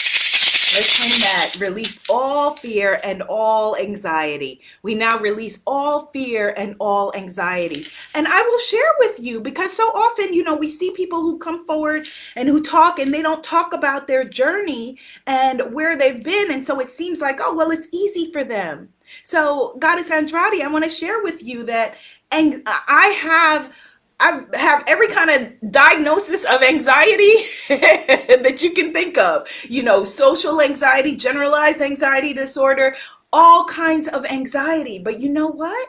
That. 0.75 1.57
Release 1.61 2.01
all 2.11 2.57
fear 2.57 2.99
and 3.05 3.23
all 3.23 3.77
anxiety. 3.77 4.61
We 4.83 4.97
now 4.97 5.21
release 5.21 5.61
all 5.69 6.07
fear 6.07 6.53
and 6.57 6.75
all 6.81 7.15
anxiety. 7.15 7.87
And 8.17 8.27
I 8.27 8.43
will 8.43 8.59
share 8.59 8.81
with 8.99 9.21
you 9.21 9.41
because 9.41 9.73
so 9.73 9.85
often, 9.85 10.35
you 10.35 10.43
know, 10.43 10.57
we 10.57 10.69
see 10.69 10.91
people 10.91 11.21
who 11.21 11.39
come 11.39 11.65
forward 11.65 12.09
and 12.35 12.49
who 12.49 12.61
talk 12.61 12.99
and 12.99 13.15
they 13.15 13.23
don't 13.23 13.45
talk 13.45 13.73
about 13.73 14.09
their 14.09 14.25
journey 14.25 14.99
and 15.29 15.73
where 15.73 15.97
they've 15.97 16.25
been. 16.25 16.51
And 16.51 16.65
so 16.65 16.81
it 16.81 16.91
seems 16.91 17.21
like, 17.21 17.39
oh, 17.41 17.55
well, 17.55 17.71
it's 17.71 17.87
easy 17.93 18.33
for 18.33 18.43
them. 18.43 18.89
So, 19.23 19.77
Goddess 19.79 20.11
Andrade, 20.11 20.61
I 20.61 20.67
want 20.67 20.83
to 20.83 20.91
share 20.91 21.23
with 21.23 21.41
you 21.41 21.63
that 21.65 21.95
and 22.33 22.63
I 22.67 23.17
have 23.21 23.79
I 24.21 24.43
have 24.55 24.85
every 24.87 25.09
kind 25.09 25.31
of 25.31 25.73
diagnosis 25.73 26.45
of 26.45 26.63
anxiety 26.63 27.35
that 27.69 28.61
you 28.63 28.73
can 28.73 28.93
think 28.93 29.19
of. 29.19 29.49
You 29.69 29.83
know, 29.83 30.05
social 30.05 30.61
anxiety, 30.61 31.17
generalized 31.17 31.81
anxiety 31.81 32.33
disorder, 32.33 32.95
all 33.33 33.65
kinds 33.65 34.09
of 34.09 34.25
anxiety. 34.27 34.99
But 34.99 35.21
you 35.21 35.29
know 35.29 35.49
what? 35.49 35.89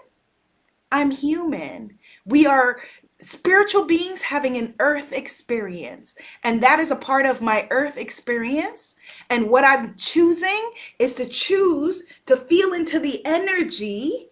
I'm 0.91 1.11
human. 1.11 1.97
We 2.25 2.45
are 2.47 2.79
spiritual 3.21 3.85
beings 3.85 4.21
having 4.21 4.57
an 4.57 4.75
earth 4.79 5.11
experience. 5.11 6.15
And 6.43 6.61
that 6.61 6.79
is 6.79 6.91
a 6.91 6.95
part 6.95 7.25
of 7.25 7.41
my 7.41 7.67
earth 7.71 7.97
experience. 7.97 8.95
And 9.29 9.49
what 9.49 9.63
I'm 9.63 9.95
choosing 9.95 10.71
is 10.99 11.13
to 11.13 11.25
choose 11.25 12.03
to 12.25 12.37
feel 12.37 12.73
into 12.73 12.99
the 12.99 13.25
energy 13.25 14.29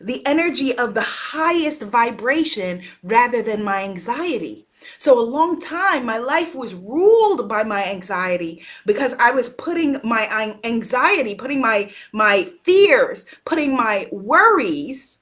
the 0.00 0.24
energy 0.26 0.76
of 0.76 0.94
the 0.94 1.00
highest 1.02 1.82
vibration 1.82 2.82
rather 3.02 3.42
than 3.42 3.62
my 3.62 3.82
anxiety. 3.82 4.66
So, 4.96 5.18
a 5.18 5.20
long 5.20 5.60
time, 5.60 6.06
my 6.06 6.18
life 6.18 6.54
was 6.54 6.74
ruled 6.74 7.48
by 7.48 7.64
my 7.64 7.84
anxiety 7.84 8.62
because 8.86 9.12
I 9.18 9.32
was 9.32 9.48
putting 9.48 10.00
my 10.04 10.56
anxiety, 10.62 11.34
putting 11.34 11.60
my, 11.60 11.90
my 12.12 12.44
fears, 12.62 13.26
putting 13.44 13.76
my 13.76 14.08
worries 14.12 15.18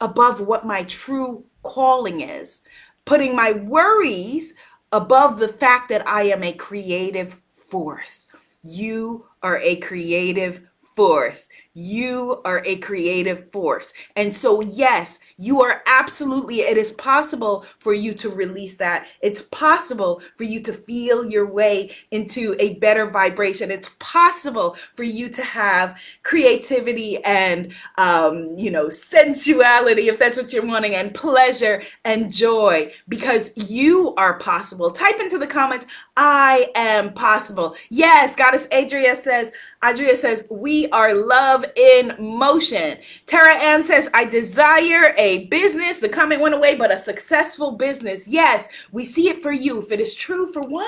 above 0.00 0.40
what 0.40 0.66
my 0.66 0.82
true 0.84 1.44
calling 1.62 2.20
is, 2.20 2.60
putting 3.06 3.34
my 3.34 3.52
worries 3.52 4.54
above 4.92 5.38
the 5.38 5.48
fact 5.48 5.88
that 5.88 6.06
I 6.06 6.24
am 6.24 6.42
a 6.42 6.52
creative 6.52 7.36
force. 7.50 8.26
You 8.62 9.26
are 9.42 9.58
a 9.60 9.76
creative 9.76 10.62
force. 10.94 11.48
You 11.78 12.40
are 12.44 12.60
a 12.64 12.76
creative 12.78 13.52
force. 13.52 13.92
And 14.16 14.34
so, 14.34 14.60
yes, 14.62 15.20
you 15.36 15.62
are 15.62 15.82
absolutely, 15.86 16.62
it 16.62 16.76
is 16.76 16.90
possible 16.90 17.64
for 17.78 17.94
you 17.94 18.12
to 18.14 18.30
release 18.30 18.76
that. 18.78 19.06
It's 19.22 19.42
possible 19.42 20.20
for 20.36 20.42
you 20.42 20.60
to 20.62 20.72
feel 20.72 21.24
your 21.24 21.46
way 21.46 21.92
into 22.10 22.56
a 22.58 22.74
better 22.80 23.08
vibration. 23.08 23.70
It's 23.70 23.90
possible 24.00 24.74
for 24.96 25.04
you 25.04 25.28
to 25.28 25.42
have 25.42 26.00
creativity 26.24 27.22
and, 27.24 27.72
um, 27.96 28.56
you 28.58 28.72
know, 28.72 28.88
sensuality, 28.88 30.08
if 30.08 30.18
that's 30.18 30.36
what 30.36 30.52
you're 30.52 30.66
wanting, 30.66 30.96
and 30.96 31.14
pleasure 31.14 31.80
and 32.04 32.32
joy 32.32 32.92
because 33.08 33.52
you 33.70 34.16
are 34.16 34.40
possible. 34.40 34.90
Type 34.90 35.20
into 35.20 35.38
the 35.38 35.46
comments, 35.46 35.86
I 36.16 36.72
am 36.74 37.14
possible. 37.14 37.76
Yes, 37.88 38.34
Goddess 38.34 38.66
Adria 38.72 39.14
says, 39.14 39.52
Adria 39.84 40.16
says, 40.16 40.44
we 40.50 40.88
are 40.88 41.14
love 41.14 41.64
in 41.76 42.14
motion. 42.18 42.98
Tara 43.26 43.54
Ann 43.54 43.82
says, 43.82 44.08
I 44.14 44.24
desire 44.24 45.14
a 45.16 45.46
business. 45.46 45.98
The 45.98 46.08
comment 46.08 46.40
went 46.40 46.54
away, 46.54 46.74
but 46.76 46.90
a 46.90 46.96
successful 46.96 47.72
business. 47.72 48.28
Yes, 48.28 48.88
we 48.92 49.04
see 49.04 49.28
it 49.28 49.42
for 49.42 49.52
you. 49.52 49.80
If 49.82 49.92
it 49.92 50.00
is 50.00 50.14
true 50.14 50.52
for 50.52 50.62
one, 50.62 50.86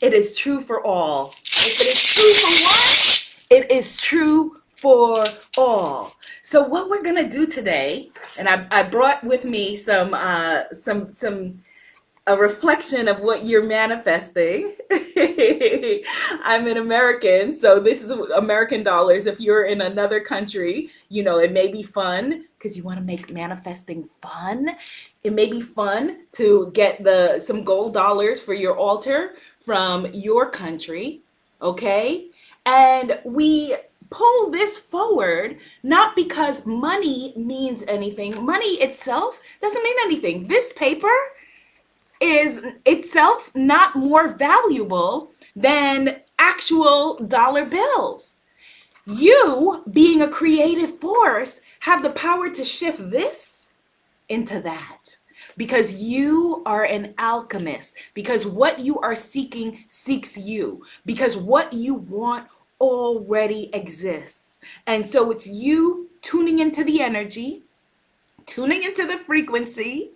it 0.00 0.12
is 0.12 0.36
true 0.36 0.60
for 0.60 0.84
all. 0.84 1.28
If 1.28 1.80
it 1.80 1.86
is 1.86 2.04
true 2.14 2.32
for 2.32 2.52
one, 2.68 3.60
it 3.60 3.70
is 3.70 3.96
true 3.96 4.60
for 4.76 5.24
all. 5.56 6.14
So 6.42 6.62
what 6.62 6.88
we're 6.88 7.02
gonna 7.02 7.28
do 7.28 7.46
today, 7.46 8.10
and 8.36 8.48
I, 8.48 8.66
I 8.70 8.82
brought 8.84 9.24
with 9.24 9.44
me 9.44 9.74
some 9.74 10.14
uh, 10.14 10.64
some 10.72 11.12
some 11.12 11.62
a 12.28 12.36
reflection 12.36 13.06
of 13.06 13.20
what 13.20 13.44
you're 13.44 13.62
manifesting. 13.62 14.74
I'm 16.42 16.66
an 16.66 16.76
American, 16.76 17.54
so 17.54 17.78
this 17.78 18.02
is 18.02 18.10
American 18.10 18.82
dollars. 18.82 19.26
If 19.26 19.40
you're 19.40 19.64
in 19.64 19.80
another 19.80 20.18
country, 20.20 20.90
you 21.08 21.22
know, 21.22 21.38
it 21.38 21.52
may 21.52 21.70
be 21.70 21.84
fun 21.84 22.44
because 22.58 22.76
you 22.76 22.82
want 22.82 22.98
to 22.98 23.04
make 23.04 23.32
manifesting 23.32 24.08
fun. 24.20 24.70
It 25.22 25.34
may 25.34 25.48
be 25.48 25.60
fun 25.60 26.24
to 26.32 26.72
get 26.74 27.04
the 27.04 27.40
some 27.40 27.62
gold 27.62 27.94
dollars 27.94 28.42
for 28.42 28.54
your 28.54 28.76
altar 28.76 29.34
from 29.64 30.06
your 30.12 30.50
country, 30.50 31.20
okay? 31.62 32.26
And 32.64 33.20
we 33.24 33.76
pull 34.10 34.50
this 34.50 34.78
forward 34.78 35.58
not 35.84 36.16
because 36.16 36.66
money 36.66 37.34
means 37.36 37.84
anything. 37.86 38.44
Money 38.44 38.74
itself 38.82 39.40
doesn't 39.62 39.82
mean 39.82 39.96
anything. 40.04 40.48
This 40.48 40.72
paper 40.72 41.12
is 42.20 42.60
itself 42.84 43.50
not 43.54 43.96
more 43.96 44.28
valuable 44.28 45.30
than 45.54 46.20
actual 46.38 47.16
dollar 47.16 47.64
bills. 47.64 48.36
You, 49.06 49.84
being 49.90 50.22
a 50.22 50.28
creative 50.28 50.98
force, 50.98 51.60
have 51.80 52.02
the 52.02 52.10
power 52.10 52.50
to 52.50 52.64
shift 52.64 53.10
this 53.10 53.68
into 54.28 54.60
that 54.60 55.16
because 55.56 55.94
you 55.94 56.62
are 56.66 56.84
an 56.84 57.14
alchemist, 57.18 57.94
because 58.14 58.46
what 58.46 58.80
you 58.80 58.98
are 59.00 59.14
seeking 59.14 59.84
seeks 59.88 60.36
you, 60.36 60.84
because 61.06 61.36
what 61.36 61.72
you 61.72 61.94
want 61.94 62.48
already 62.80 63.70
exists. 63.72 64.58
And 64.86 65.04
so 65.04 65.30
it's 65.30 65.46
you 65.46 66.10
tuning 66.20 66.58
into 66.58 66.84
the 66.84 67.00
energy, 67.00 67.62
tuning 68.44 68.82
into 68.82 69.06
the 69.06 69.18
frequency, 69.18 70.10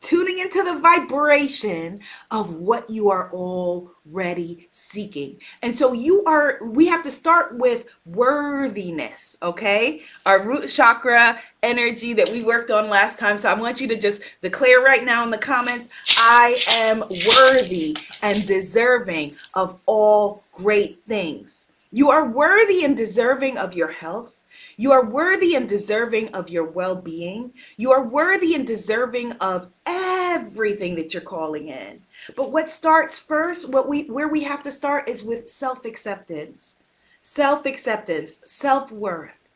tuning 0.00 0.38
into 0.38 0.62
the 0.62 0.78
vibration 0.78 2.00
of 2.30 2.54
what 2.54 2.88
you 2.88 3.10
are 3.10 3.32
already 3.32 4.68
seeking. 4.72 5.40
And 5.62 5.76
so 5.76 5.92
you 5.92 6.24
are, 6.24 6.58
we 6.62 6.86
have 6.86 7.02
to 7.04 7.10
start 7.10 7.56
with 7.58 7.86
worthiness, 8.04 9.36
okay? 9.42 10.02
Our 10.24 10.42
root 10.42 10.68
chakra 10.68 11.40
energy 11.62 12.12
that 12.12 12.28
we 12.30 12.42
worked 12.42 12.70
on 12.70 12.88
last 12.88 13.18
time. 13.18 13.38
So 13.38 13.50
I 13.50 13.54
want 13.54 13.80
you 13.80 13.88
to 13.88 13.96
just 13.96 14.22
declare 14.42 14.80
right 14.80 15.04
now 15.04 15.24
in 15.24 15.30
the 15.30 15.38
comments 15.38 15.88
I 16.16 16.56
am 16.78 17.00
worthy 17.00 17.96
and 18.22 18.46
deserving 18.46 19.34
of 19.54 19.78
all 19.86 20.44
great 20.52 21.00
things. 21.08 21.66
You 21.92 22.10
are 22.10 22.28
worthy 22.28 22.84
and 22.84 22.96
deserving 22.96 23.58
of 23.58 23.74
your 23.74 23.90
health. 23.90 24.32
You 24.76 24.92
are 24.92 25.04
worthy 25.04 25.54
and 25.54 25.68
deserving 25.68 26.28
of 26.30 26.50
your 26.50 26.64
well 26.64 26.94
being. 26.94 27.52
You 27.76 27.92
are 27.92 28.04
worthy 28.04 28.54
and 28.54 28.66
deserving 28.66 29.32
of 29.32 29.68
everything 29.86 30.96
that 30.96 31.12
you're 31.12 31.22
calling 31.22 31.68
in. 31.68 32.02
But 32.34 32.52
what 32.52 32.70
starts 32.70 33.18
first, 33.18 33.70
what 33.70 33.88
we 33.88 34.04
where 34.04 34.28
we 34.28 34.42
have 34.44 34.62
to 34.64 34.72
start 34.72 35.08
is 35.08 35.24
with 35.24 35.50
self-acceptance. 35.50 36.74
Self-acceptance, 37.22 38.40
self-worth. 38.44 39.48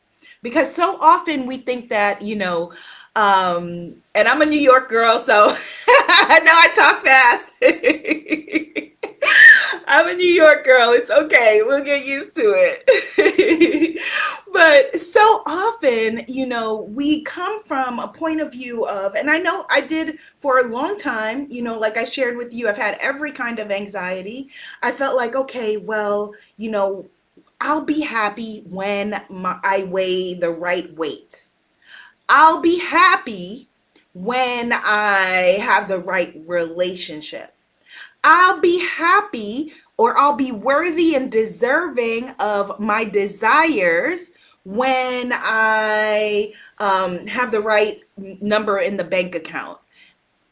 Because 0.43 0.73
so 0.73 0.97
often 0.99 1.45
we 1.45 1.57
think 1.57 1.89
that, 1.89 2.21
you 2.21 2.35
know, 2.35 2.73
um, 3.15 3.95
and 4.15 4.27
I'm 4.27 4.41
a 4.41 4.45
New 4.45 4.59
York 4.59 4.89
girl, 4.89 5.19
so 5.19 5.55
I 5.87 6.39
know 6.43 6.53
I 6.55 6.69
talk 6.73 7.03
fast. 7.03 7.51
I'm 9.93 10.07
a 10.07 10.13
New 10.13 10.23
York 10.23 10.63
girl. 10.63 10.93
It's 10.93 11.11
okay. 11.11 11.63
We'll 11.65 11.83
get 11.83 12.05
used 12.05 12.33
to 12.37 12.53
it. 12.55 13.99
but 14.53 14.97
so 15.01 15.43
often, 15.45 16.23
you 16.29 16.45
know, 16.45 16.83
we 16.83 17.23
come 17.23 17.61
from 17.63 17.99
a 17.99 18.07
point 18.07 18.39
of 18.39 18.53
view 18.53 18.87
of, 18.87 19.15
and 19.15 19.29
I 19.29 19.37
know 19.37 19.65
I 19.69 19.81
did 19.81 20.17
for 20.37 20.59
a 20.59 20.67
long 20.69 20.95
time, 20.97 21.45
you 21.49 21.61
know, 21.61 21.77
like 21.77 21.97
I 21.97 22.05
shared 22.05 22.37
with 22.37 22.53
you, 22.53 22.69
I've 22.69 22.77
had 22.77 22.99
every 23.01 23.33
kind 23.33 23.59
of 23.59 23.69
anxiety. 23.69 24.47
I 24.81 24.93
felt 24.93 25.17
like, 25.17 25.35
okay, 25.35 25.75
well, 25.75 26.33
you 26.55 26.71
know, 26.71 27.09
I'll 27.59 27.83
be 27.83 27.99
happy 27.99 28.63
when 28.69 29.21
my, 29.29 29.59
I 29.61 29.83
weigh 29.83 30.35
the 30.35 30.51
right 30.51 30.95
weight. 30.95 31.47
I'll 32.29 32.61
be 32.61 32.79
happy 32.79 33.67
when 34.13 34.71
I 34.71 35.57
have 35.59 35.89
the 35.89 35.99
right 35.99 36.41
relationship. 36.45 37.53
I'll 38.23 38.59
be 38.59 38.79
happy 38.85 39.73
or 39.97 40.17
I'll 40.17 40.35
be 40.35 40.51
worthy 40.51 41.15
and 41.15 41.31
deserving 41.31 42.29
of 42.39 42.79
my 42.79 43.03
desires 43.03 44.31
when 44.63 45.31
I 45.33 46.53
um, 46.77 47.25
have 47.27 47.51
the 47.51 47.61
right 47.61 48.01
number 48.17 48.79
in 48.79 48.97
the 48.97 49.03
bank 49.03 49.35
account. 49.35 49.79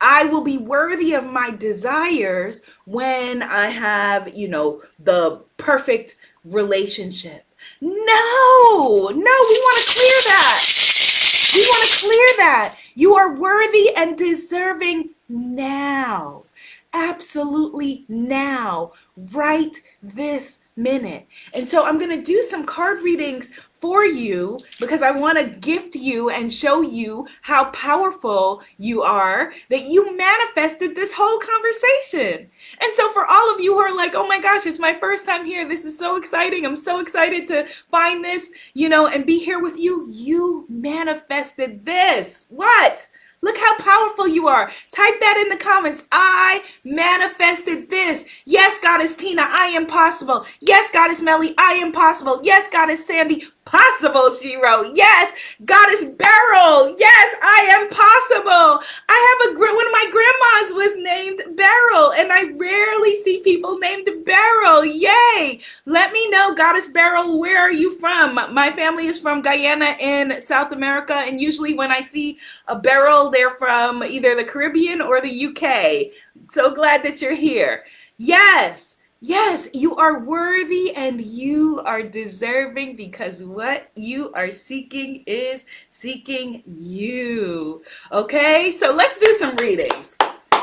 I 0.01 0.25
will 0.25 0.41
be 0.41 0.57
worthy 0.57 1.13
of 1.13 1.25
my 1.25 1.51
desires 1.51 2.61
when 2.85 3.43
I 3.43 3.67
have, 3.67 4.35
you 4.35 4.47
know, 4.47 4.81
the 4.97 5.43
perfect 5.57 6.15
relationship. 6.45 7.45
No, 7.81 9.11
no, 9.11 9.11
we 9.11 9.19
want 9.19 9.85
to 9.85 9.93
clear 9.93 10.21
that. 10.25 11.51
We 11.53 11.61
want 11.61 11.89
to 11.89 11.97
clear 11.99 12.27
that. 12.37 12.75
You 12.95 13.15
are 13.15 13.35
worthy 13.35 13.95
and 13.95 14.17
deserving 14.17 15.09
now 15.27 16.43
absolutely 16.93 18.05
now, 18.07 18.93
right 19.15 19.75
this 20.01 20.59
minute. 20.75 21.27
And 21.53 21.67
so 21.67 21.85
I'm 21.85 21.97
going 21.97 22.15
to 22.15 22.23
do 22.23 22.41
some 22.41 22.65
card 22.65 23.01
readings 23.01 23.49
for 23.73 24.05
you 24.05 24.57
because 24.79 25.01
I 25.01 25.11
want 25.11 25.37
to 25.37 25.45
gift 25.45 25.95
you 25.95 26.29
and 26.29 26.51
show 26.51 26.81
you 26.81 27.27
how 27.41 27.65
powerful 27.65 28.61
you 28.77 29.01
are 29.01 29.53
that 29.69 29.83
you 29.83 30.15
manifested 30.17 30.95
this 30.95 31.13
whole 31.13 31.39
conversation. 31.39 32.49
And 32.79 32.93
so 32.95 33.11
for 33.13 33.25
all 33.25 33.53
of 33.53 33.61
you 33.61 33.73
who 33.73 33.79
are 33.79 33.95
like, 33.95 34.15
"Oh 34.15 34.27
my 34.27 34.39
gosh, 34.39 34.65
it's 34.65 34.79
my 34.79 34.93
first 34.93 35.25
time 35.25 35.45
here. 35.45 35.67
This 35.67 35.85
is 35.85 35.97
so 35.97 36.15
exciting. 36.17 36.65
I'm 36.65 36.75
so 36.75 36.99
excited 36.99 37.47
to 37.47 37.67
find 37.89 38.23
this, 38.23 38.51
you 38.73 38.89
know, 38.89 39.07
and 39.07 39.25
be 39.25 39.39
here 39.39 39.59
with 39.59 39.77
you." 39.77 40.05
You 40.09 40.65
manifested 40.69 41.85
this. 41.85 42.45
What? 42.49 43.07
Look 43.49 43.57
how 43.57 43.77
powerful 43.79 44.27
you 44.27 44.47
are. 44.47 44.67
Type 44.91 45.19
that 45.21 45.41
in 45.41 45.49
the 45.49 45.57
comments. 45.57 46.03
I 46.11 46.63
manifested 46.83 47.89
this. 47.89 48.43
Yes, 48.45 48.79
Goddess 48.79 49.15
Tina, 49.15 49.41
I 49.43 49.69
am 49.69 49.87
possible. 49.87 50.45
Yes, 50.59 50.91
Goddess 50.91 51.19
Melly, 51.19 51.55
I 51.57 51.73
am 51.73 51.91
possible. 51.91 52.41
Yes, 52.43 52.69
Goddess 52.69 53.07
Sandy, 53.07 53.43
possible, 53.69 54.31
she 54.31 54.55
wrote. 54.55 54.95
Yes, 54.95 55.55
Goddess 55.63 56.03
Beryl. 56.05 56.95
Yes, 56.97 57.35
I 57.41 57.67
am 57.69 57.87
possible. 57.89 58.83
I 59.07 59.37
have 59.45 59.55
a 59.55 59.59
one 59.59 59.85
of 59.85 59.91
my 59.91 60.07
grandmas 60.11 60.75
was 60.75 60.97
named 60.97 61.55
Beryl, 61.55 62.13
and 62.13 62.31
I 62.31 62.51
rarely 62.53 63.15
see 63.15 63.41
people 63.41 63.77
named 63.77 64.09
Beryl. 64.25 64.83
Yay! 64.83 65.59
Let 65.85 66.11
me 66.11 66.29
know, 66.29 66.55
Goddess 66.55 66.87
Beryl, 66.87 67.39
where 67.39 67.59
are 67.59 67.71
you 67.71 67.97
from? 67.99 68.35
My 68.53 68.71
family 68.71 69.07
is 69.07 69.19
from 69.19 69.41
Guyana 69.41 69.95
in 69.99 70.41
South 70.41 70.71
America, 70.71 71.13
and 71.13 71.39
usually 71.39 71.75
when 71.75 71.91
I 71.91 72.01
see 72.01 72.39
a 72.67 72.75
Beryl, 72.75 73.29
they're 73.29 73.51
from 73.51 74.03
either 74.03 74.35
the 74.35 74.43
Caribbean 74.43 75.01
or 75.01 75.21
the 75.21 75.45
UK. 75.47 76.11
So 76.49 76.73
glad 76.73 77.03
that 77.03 77.21
you're 77.21 77.35
here. 77.35 77.83
Yes. 78.17 78.95
Yes, 79.21 79.67
you 79.73 79.97
are 79.97 80.19
worthy 80.19 80.95
and 80.95 81.19
you 81.21 81.81
are 81.81 82.01
deserving 82.01 82.95
because 82.95 83.43
what 83.43 83.91
you 83.93 84.31
are 84.31 84.49
seeking 84.49 85.25
is 85.27 85.65
seeking 85.89 86.63
you. 86.65 87.83
Okay, 88.13 88.71
so 88.71 88.93
let's 88.93 89.19
do 89.19 89.33
some 89.33 89.57
readings. 89.57 90.17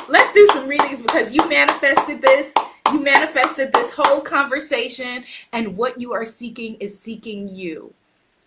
Let's 0.09 0.33
do 0.33 0.47
some 0.47 0.67
readings 0.67 1.01
because 1.01 1.35
you 1.35 1.47
manifested 1.51 2.23
this. 2.23 2.55
You 2.91 2.99
manifested 3.01 3.75
this 3.75 3.93
whole 3.93 4.23
conversation, 4.23 5.25
and 5.53 5.77
what 5.77 6.01
you 6.01 6.15
are 6.15 6.25
seeking 6.25 6.77
is 6.77 6.99
seeking 6.99 7.49
you. 7.49 7.93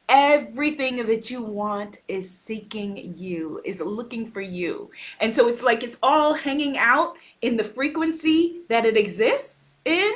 Everything 0.07 1.05
that 1.05 1.29
you 1.29 1.43
want 1.43 1.99
is 2.07 2.31
seeking 2.31 2.97
you, 2.97 3.61
is 3.63 3.79
looking 3.79 4.31
for 4.31 4.41
you. 4.41 4.89
And 5.19 5.35
so 5.35 5.47
it's 5.47 5.61
like 5.61 5.83
it's 5.83 5.97
all 6.01 6.33
hanging 6.33 6.79
out 6.79 7.15
in 7.43 7.57
the 7.57 7.63
frequency 7.63 8.61
that 8.69 8.87
it 8.87 8.97
exists 8.97 9.58
in, 9.89 10.13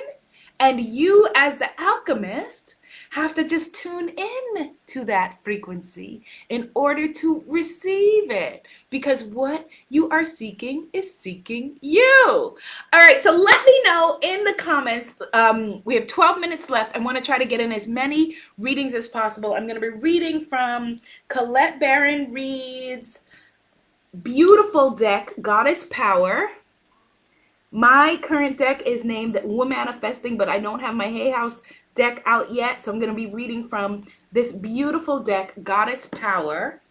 and 0.60 0.80
you, 0.80 1.28
as 1.36 1.58
the 1.58 1.70
alchemist, 1.82 2.76
have 3.10 3.34
to 3.36 3.44
just 3.44 3.76
tune 3.76 4.10
in 4.10 4.76
to 4.88 5.04
that 5.06 5.38
frequency 5.44 6.24
in 6.50 6.70
order 6.76 7.12
to 7.12 7.44
receive 7.48 8.32
it 8.32 8.68
because 8.90 9.24
what 9.24 9.68
you 9.90 10.10
are 10.10 10.26
seeking 10.26 10.88
is 10.94 11.16
seeking 11.16 11.78
you. 11.82 12.56
All 12.94 13.00
right, 13.00 13.20
so 13.20 13.32
let 13.32 13.66
me 13.66 13.82
know 13.86 14.20
in 14.22 14.44
the 14.44 14.54
comments. 14.54 15.16
Um, 15.34 15.82
we 15.86 15.96
have 15.96 16.08
12 16.08 16.40
minutes 16.40 16.70
left. 16.70 16.96
I 16.96 17.00
want 17.00 17.18
to 17.18 17.24
try 17.24 17.38
to 17.38 17.46
get 17.46 17.60
in 17.60 17.72
as 17.72 17.88
many 17.88 18.36
readings 18.58 18.94
as 18.94 19.08
possible. 19.08 19.54
I'm 19.54 19.68
going 19.68 19.80
to 19.80 19.92
be 19.92 20.00
reading 20.00 20.46
from 20.46 21.00
Colette 21.28 21.80
Baron-Reid's 21.80 23.22
beautiful 24.22 24.92
deck, 24.92 25.34
Goddess 25.42 25.88
Power. 25.90 26.50
My 27.76 28.20
current 28.22 28.60
deck 28.60 28.84
is 28.84 29.04
named 29.04 29.34
Womanifesting, 29.34 30.38
but 30.38 30.48
I 30.48 30.60
don't 30.60 30.80
have 30.80 30.94
my 30.94 31.08
Hay 31.08 31.32
House 31.32 31.64
deck 31.96 32.22
out 32.28 32.54
yet. 32.54 32.84
So 32.84 32.92
I'm 32.92 33.00
going 33.00 33.10
to 33.10 33.16
be 33.16 33.34
reading 33.34 33.68
from 33.68 34.06
this 34.32 34.52
beautiful 34.52 35.20
deck, 35.22 35.56
Goddess 35.64 36.06
Power. 36.06 36.82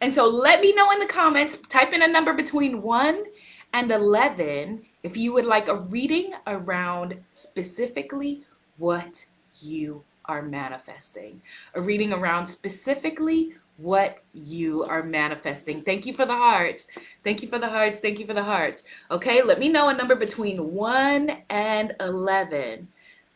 And 0.00 0.14
so 0.14 0.28
let 0.28 0.60
me 0.60 0.72
know 0.72 0.92
in 0.92 1.00
the 1.00 1.06
comments, 1.06 1.58
type 1.68 1.92
in 1.92 2.02
a 2.02 2.06
number 2.06 2.32
between 2.32 2.80
1 2.80 3.24
and 3.72 3.90
11 3.90 4.86
if 5.02 5.16
you 5.16 5.32
would 5.32 5.46
like 5.46 5.66
a 5.66 5.74
reading 5.74 6.34
around 6.46 7.18
specifically 7.32 8.44
what 8.78 9.26
you 9.60 10.04
are 10.26 10.42
manifesting. 10.42 11.42
A 11.74 11.80
reading 11.80 12.12
around 12.12 12.46
specifically 12.46 13.54
what 13.80 14.22
you 14.34 14.84
are 14.84 15.02
manifesting. 15.02 15.82
Thank 15.82 16.04
you 16.04 16.12
for 16.12 16.26
the 16.26 16.36
hearts. 16.36 16.86
Thank 17.24 17.42
you 17.42 17.48
for 17.48 17.58
the 17.58 17.68
hearts. 17.68 18.00
Thank 18.00 18.18
you 18.18 18.26
for 18.26 18.34
the 18.34 18.42
hearts. 18.42 18.84
Okay, 19.10 19.42
let 19.42 19.58
me 19.58 19.68
know 19.68 19.88
a 19.88 19.94
number 19.94 20.14
between 20.14 20.72
1 20.72 21.30
and 21.48 21.94
11. 22.00 22.88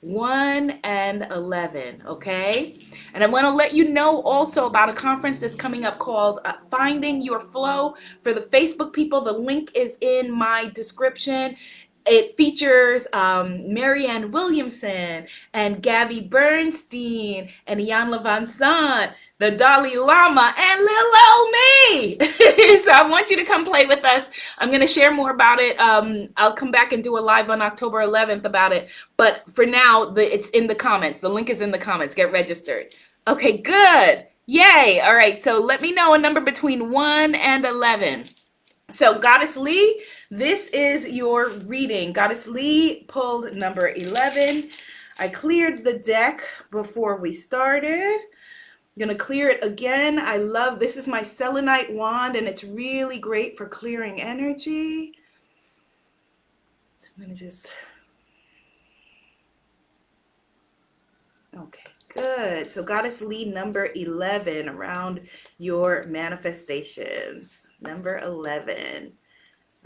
1 0.03 0.71
and 0.85 1.27
11, 1.31 2.03
okay? 2.07 2.79
And 3.15 3.25
I 3.25 3.27
want 3.27 3.47
to 3.47 3.51
let 3.51 3.73
you 3.73 3.89
know 3.89 4.21
also 4.21 4.67
about 4.67 4.91
a 4.91 4.93
conference 4.93 5.41
that's 5.41 5.55
coming 5.55 5.87
up 5.87 5.99
called 5.99 6.41
uh, 6.45 6.53
Finding 6.71 7.23
Your 7.23 7.41
Flow. 7.41 7.95
For 8.23 8.35
the 8.35 8.43
Facebook 8.43 8.93
people, 8.93 9.23
the 9.23 9.33
link 9.33 9.71
is 9.75 9.97
in 10.03 10.31
my 10.31 10.71
description. 10.75 11.57
It 12.07 12.37
features 12.37 13.07
um, 13.13 13.73
Marianne 13.73 14.31
Williamson 14.31 15.27
and 15.53 15.83
Gabby 15.83 16.21
Bernstein 16.21 17.49
and 17.67 17.81
Iyanla 17.81 18.23
Vanzant 18.23 19.15
the 19.39 19.51
Dalai 19.51 19.97
Lama, 19.97 20.55
and 20.57 20.81
little 20.81 21.51
me. 21.51 22.79
so 22.79 22.93
I 22.93 23.07
want 23.09 23.31
you 23.31 23.37
to 23.37 23.45
come 23.45 23.65
play 23.65 23.85
with 23.87 24.05
us. 24.05 24.31
I'm 24.59 24.69
going 24.71 24.81
to 24.81 24.87
share 24.87 25.13
more 25.13 25.31
about 25.31 25.59
it. 25.59 25.79
Um, 25.81 26.29
I'll 26.37 26.55
come 26.55 26.71
back 26.71 26.93
and 26.93 27.03
do 27.03 27.19
a 27.19 27.21
live 27.21 27.51
on 27.51 27.61
October 27.61 27.99
11th 27.99 28.45
about 28.45 28.73
it. 28.73 28.91
But 29.17 29.43
for 29.53 29.67
now, 29.67 30.07
the, 30.07 30.33
it's 30.33 30.51
in 30.51 30.67
the 30.67 30.75
comments. 30.75 31.21
The 31.21 31.29
link 31.29 31.51
is 31.51 31.61
in 31.61 31.73
the 31.73 31.79
comments. 31.79 32.15
Get 32.15 32.31
registered. 32.33 32.95
Okay, 33.27 33.59
good. 33.59 34.27
Yay. 34.47 35.01
All 35.05 35.15
right. 35.15 35.37
So 35.37 35.61
let 35.61 35.83
me 35.83 35.91
know 35.91 36.15
a 36.15 36.19
number 36.19 36.41
between 36.41 36.91
1 36.91 37.35
and 37.35 37.65
11. 37.65 38.25
So, 38.91 39.19
Goddess 39.19 39.57
Lee, 39.57 40.03
this 40.39 40.69
is 40.69 41.07
your 41.07 41.51
reading. 41.67 42.13
Goddess 42.13 42.49
Lee 42.49 43.05
pulled 43.05 43.55
number 43.55 43.91
11. 43.91 44.69
I 45.19 45.29
cleared 45.29 45.85
the 45.85 45.99
deck 45.99 46.43
before 46.73 47.17
we 47.21 47.33
started. 47.33 48.19
I'm 48.97 49.09
to 49.09 49.15
clear 49.15 49.49
it 49.51 49.63
again. 49.63 50.19
I 50.19 50.39
love 50.39 50.81
this 50.81 50.97
is 50.97 51.07
my 51.07 51.23
selenite 51.23 51.93
wand 51.93 52.35
and 52.35 52.49
it's 52.49 52.65
really 52.65 53.19
great 53.19 53.57
for 53.57 53.69
clearing 53.69 54.21
energy. 54.21 55.13
So 56.99 57.09
I'm 57.17 57.23
to 57.29 57.35
just 57.37 57.71
Okay, 61.57 61.87
good. 62.09 62.69
So 62.73 62.83
Goddess 62.83 63.23
Lee 63.23 63.45
number 63.45 63.91
11 63.95 64.69
around 64.69 65.21
your 65.59 66.05
manifestations. 66.09 67.69
Number 67.81 68.19
11. 68.19 69.13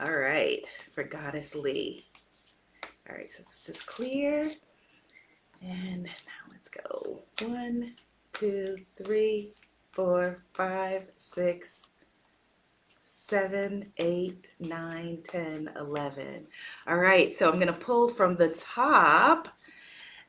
All 0.01 0.17
right, 0.17 0.65
for 0.93 1.03
Goddess 1.03 1.57
Lee. 1.57 2.07
All 3.09 3.17
right, 3.17 3.29
so 3.29 3.43
this 3.49 3.69
is 3.69 3.83
clear. 3.83 4.51
And 5.61 6.05
now 6.05 6.53
let's 6.53 6.69
go. 6.69 7.23
One, 7.43 7.95
two, 8.33 8.77
three, 8.97 9.55
four, 9.91 10.45
five, 10.55 11.11
six, 11.17 11.87
seven, 13.05 13.93
eight, 13.97 14.47
nine, 14.61 15.19
ten, 15.27 15.71
eleven. 15.77 16.47
All 16.87 16.99
right, 16.99 17.33
so 17.33 17.49
I'm 17.49 17.59
going 17.59 17.67
to 17.67 17.73
pull 17.73 18.09
from 18.09 18.37
the 18.37 18.51
top 18.51 19.49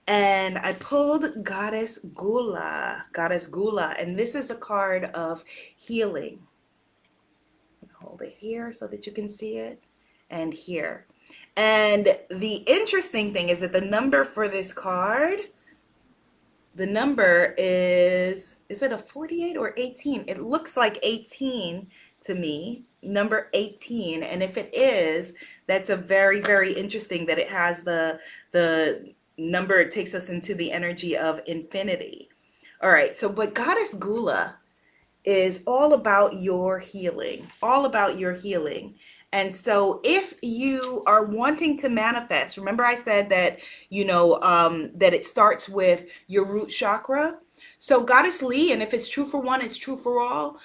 and 0.08 0.58
I 0.58 0.74
pulled 0.74 1.44
Goddess 1.44 2.00
Gula, 2.16 3.06
Goddess 3.14 3.46
Gula, 3.46 3.96
and 4.00 4.18
this 4.18 4.34
is 4.34 4.50
a 4.50 4.56
card 4.56 5.04
of 5.14 5.44
healing. 5.76 6.40
Hold 8.02 8.22
it 8.22 8.36
here 8.38 8.72
so 8.72 8.88
that 8.88 9.06
you 9.06 9.12
can 9.12 9.28
see 9.28 9.58
it, 9.58 9.84
and 10.30 10.54
here. 10.54 11.06
And 11.58 12.18
the 12.30 12.56
interesting 12.68 13.34
thing 13.34 13.50
is 13.50 13.60
that 13.60 13.74
the 13.74 13.82
number 13.82 14.24
for 14.24 14.48
this 14.48 14.72
card, 14.72 15.40
the 16.76 16.86
number 16.86 17.56
is, 17.58 18.56
is 18.70 18.82
it 18.82 18.92
a 18.92 18.98
48 18.98 19.58
or 19.58 19.74
18? 19.76 20.26
It 20.28 20.42
looks 20.42 20.78
like 20.78 21.00
18 21.04 21.88
to 22.24 22.36
me, 22.36 22.84
number 23.02 23.50
18. 23.54 24.24
And 24.24 24.42
if 24.42 24.58
it 24.58 24.74
is, 24.74 25.34
that's 25.68 25.90
a 25.90 25.98
very, 25.98 26.40
very 26.40 26.72
interesting 26.72 27.26
that 27.26 27.40
it 27.40 27.50
has 27.50 27.84
the, 27.84 28.20
the 28.52 29.14
number 29.38 29.80
it 29.80 29.92
takes 29.92 30.14
us 30.14 30.30
into 30.30 30.54
the 30.56 30.72
energy 30.72 31.18
of 31.18 31.42
infinity. 31.48 32.30
All 32.82 32.92
right, 32.92 33.16
so 33.16 33.28
but 33.28 33.54
Goddess 33.54 33.94
Gula 33.94 34.59
is 35.30 35.63
all 35.68 35.94
about 35.94 36.42
your 36.42 36.80
healing, 36.80 37.48
all 37.62 37.86
about 37.86 38.18
your 38.18 38.34
healing. 38.34 38.96
And 39.32 39.54
so 39.54 40.02
if 40.04 40.34
you 40.42 41.04
are 41.06 41.24
wanting 41.24 41.78
to 41.80 41.89
manifest, 41.89 42.58
remember 42.58 42.84
I 42.84 42.96
said 42.96 43.30
that, 43.30 43.60
you 43.89 44.06
know, 44.06 44.42
um, 44.42 44.92
that 44.96 45.13
it 45.13 45.26
starts 45.26 45.70
with 45.70 46.06
your 46.28 46.46
root 46.46 46.70
chakra. 46.70 47.38
So 47.78 48.04
Goddess 48.04 48.42
Lee, 48.42 48.72
and 48.72 48.82
if 48.82 48.94
it's 48.94 49.08
true 49.08 49.26
for 49.26 49.39
one, 49.39 49.62
it's 49.62 49.78
true 49.78 49.98
for 49.98 50.20
all. 50.20 50.58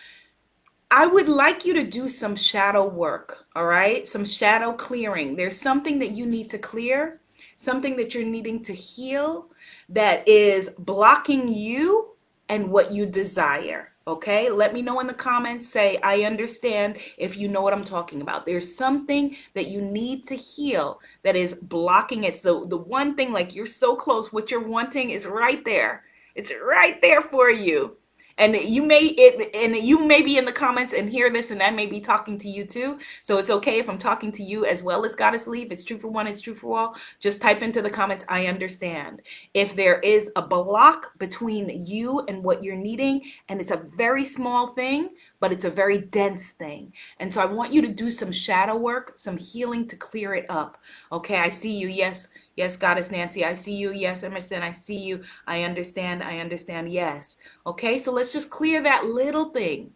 I 0.90 1.06
would 1.06 1.28
like 1.28 1.64
you 1.64 1.74
to 1.74 1.84
do 1.84 2.08
some 2.08 2.36
shadow 2.36 2.88
work, 2.88 3.46
all 3.54 3.66
right? 3.66 4.06
Some 4.06 4.24
shadow 4.24 4.72
clearing. 4.72 5.36
There's 5.36 5.60
something 5.60 5.98
that 5.98 6.12
you 6.12 6.24
need 6.24 6.48
to 6.50 6.58
clear 6.58 7.20
something 7.56 7.96
that 7.96 8.14
you're 8.14 8.24
needing 8.24 8.62
to 8.62 8.72
heal 8.72 9.50
that 9.88 10.26
is 10.28 10.70
blocking 10.78 11.48
you 11.48 12.10
and 12.48 12.70
what 12.70 12.92
you 12.92 13.06
desire. 13.06 13.93
Okay, 14.06 14.50
let 14.50 14.74
me 14.74 14.82
know 14.82 15.00
in 15.00 15.06
the 15.06 15.14
comments. 15.14 15.66
Say, 15.66 15.98
I 16.02 16.24
understand 16.24 16.98
if 17.16 17.38
you 17.38 17.48
know 17.48 17.62
what 17.62 17.72
I'm 17.72 17.84
talking 17.84 18.20
about. 18.20 18.44
There's 18.44 18.76
something 18.76 19.34
that 19.54 19.68
you 19.68 19.80
need 19.80 20.24
to 20.24 20.36
heal 20.36 21.00
that 21.22 21.36
is 21.36 21.54
blocking 21.54 22.24
it. 22.24 22.36
So, 22.36 22.64
the 22.64 22.76
one 22.76 23.14
thing, 23.16 23.32
like 23.32 23.54
you're 23.54 23.64
so 23.64 23.96
close, 23.96 24.30
what 24.30 24.50
you're 24.50 24.68
wanting 24.68 25.10
is 25.10 25.26
right 25.26 25.64
there. 25.64 26.04
It's 26.34 26.52
right 26.62 27.00
there 27.00 27.22
for 27.22 27.48
you 27.50 27.96
and 28.38 28.56
you 28.56 28.82
may 28.82 29.00
it 29.00 29.54
and 29.54 29.76
you 29.76 30.04
may 30.04 30.22
be 30.22 30.38
in 30.38 30.44
the 30.44 30.52
comments 30.52 30.92
and 30.92 31.10
hear 31.10 31.30
this 31.30 31.50
and 31.50 31.62
i 31.62 31.70
may 31.70 31.86
be 31.86 32.00
talking 32.00 32.38
to 32.38 32.48
you 32.48 32.64
too. 32.64 32.98
So 33.22 33.38
it's 33.38 33.50
okay 33.50 33.78
if 33.78 33.88
i'm 33.88 33.98
talking 33.98 34.32
to 34.32 34.42
you 34.42 34.64
as 34.64 34.82
well 34.82 35.04
as 35.04 35.14
goddess 35.14 35.46
leave 35.46 35.72
it's 35.72 35.84
true 35.84 35.98
for 35.98 36.08
one 36.08 36.26
it's 36.26 36.40
true 36.40 36.54
for 36.54 36.78
all. 36.78 36.96
Just 37.20 37.40
type 37.40 37.62
into 37.62 37.82
the 37.82 37.90
comments 37.90 38.24
i 38.28 38.46
understand. 38.46 39.22
If 39.54 39.76
there 39.76 40.00
is 40.00 40.30
a 40.36 40.42
block 40.42 41.16
between 41.18 41.70
you 41.86 42.20
and 42.28 42.42
what 42.42 42.62
you're 42.62 42.76
needing 42.76 43.22
and 43.48 43.60
it's 43.60 43.70
a 43.70 43.84
very 43.96 44.24
small 44.24 44.68
thing 44.68 45.10
but 45.40 45.52
it's 45.52 45.64
a 45.64 45.70
very 45.70 45.98
dense 45.98 46.50
thing 46.50 46.92
and 47.18 47.32
so 47.32 47.40
i 47.40 47.44
want 47.44 47.72
you 47.72 47.82
to 47.82 47.88
do 47.88 48.10
some 48.10 48.32
shadow 48.32 48.76
work 48.76 49.12
some 49.16 49.36
healing 49.36 49.86
to 49.86 49.96
clear 49.96 50.34
it 50.34 50.46
up 50.48 50.78
okay 51.12 51.36
i 51.38 51.48
see 51.48 51.76
you 51.76 51.88
yes 51.88 52.28
Yes, 52.56 52.76
Goddess 52.76 53.10
Nancy, 53.10 53.44
I 53.44 53.54
see 53.54 53.74
you. 53.74 53.92
Yes, 53.92 54.22
Emerson, 54.22 54.62
I 54.62 54.70
see 54.70 54.98
you. 54.98 55.22
I 55.46 55.62
understand. 55.64 56.22
I 56.22 56.38
understand. 56.38 56.88
Yes. 56.88 57.36
Okay, 57.66 57.98
so 57.98 58.12
let's 58.12 58.32
just 58.32 58.50
clear 58.50 58.80
that 58.82 59.06
little 59.06 59.50
thing, 59.50 59.92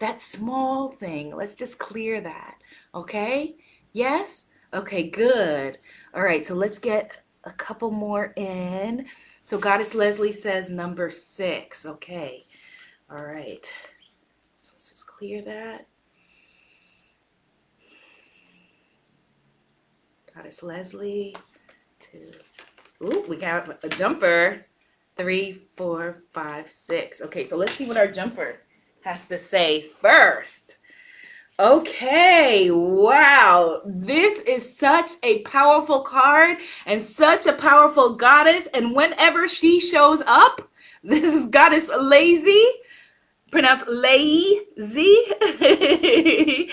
that 0.00 0.20
small 0.20 0.90
thing. 0.90 1.34
Let's 1.34 1.54
just 1.54 1.78
clear 1.78 2.20
that. 2.20 2.58
Okay? 2.94 3.56
Yes? 3.92 4.46
Okay, 4.74 5.08
good. 5.08 5.78
All 6.14 6.22
right, 6.22 6.44
so 6.44 6.54
let's 6.54 6.78
get 6.78 7.10
a 7.44 7.52
couple 7.52 7.90
more 7.90 8.32
in. 8.36 9.06
So 9.42 9.58
Goddess 9.58 9.94
Leslie 9.94 10.32
says 10.32 10.68
number 10.68 11.08
six. 11.10 11.86
Okay. 11.86 12.44
All 13.10 13.24
right. 13.24 13.70
Clear 15.24 15.40
that. 15.40 15.86
Goddess 20.34 20.62
Leslie 20.62 21.34
two. 21.98 22.32
Ooh, 23.02 23.24
we 23.26 23.36
got 23.36 23.78
a 23.82 23.88
jumper. 23.88 24.66
Three, 25.16 25.62
four, 25.76 26.24
five, 26.34 26.68
six. 26.68 27.22
Okay, 27.22 27.44
so 27.44 27.56
let's 27.56 27.72
see 27.72 27.86
what 27.86 27.96
our 27.96 28.06
jumper 28.06 28.60
has 29.02 29.26
to 29.28 29.38
say 29.38 29.86
first. 29.98 30.76
Okay, 31.58 32.70
wow. 32.70 33.80
This 33.86 34.40
is 34.40 34.76
such 34.76 35.12
a 35.22 35.40
powerful 35.40 36.02
card 36.02 36.58
and 36.84 37.00
such 37.00 37.46
a 37.46 37.54
powerful 37.54 38.14
goddess. 38.16 38.66
And 38.74 38.94
whenever 38.94 39.48
she 39.48 39.80
shows 39.80 40.20
up, 40.26 40.68
this 41.02 41.32
is 41.32 41.46
Goddess 41.46 41.88
Lazy 41.98 42.66
pronounced 43.54 43.86
lazy. 43.86 45.16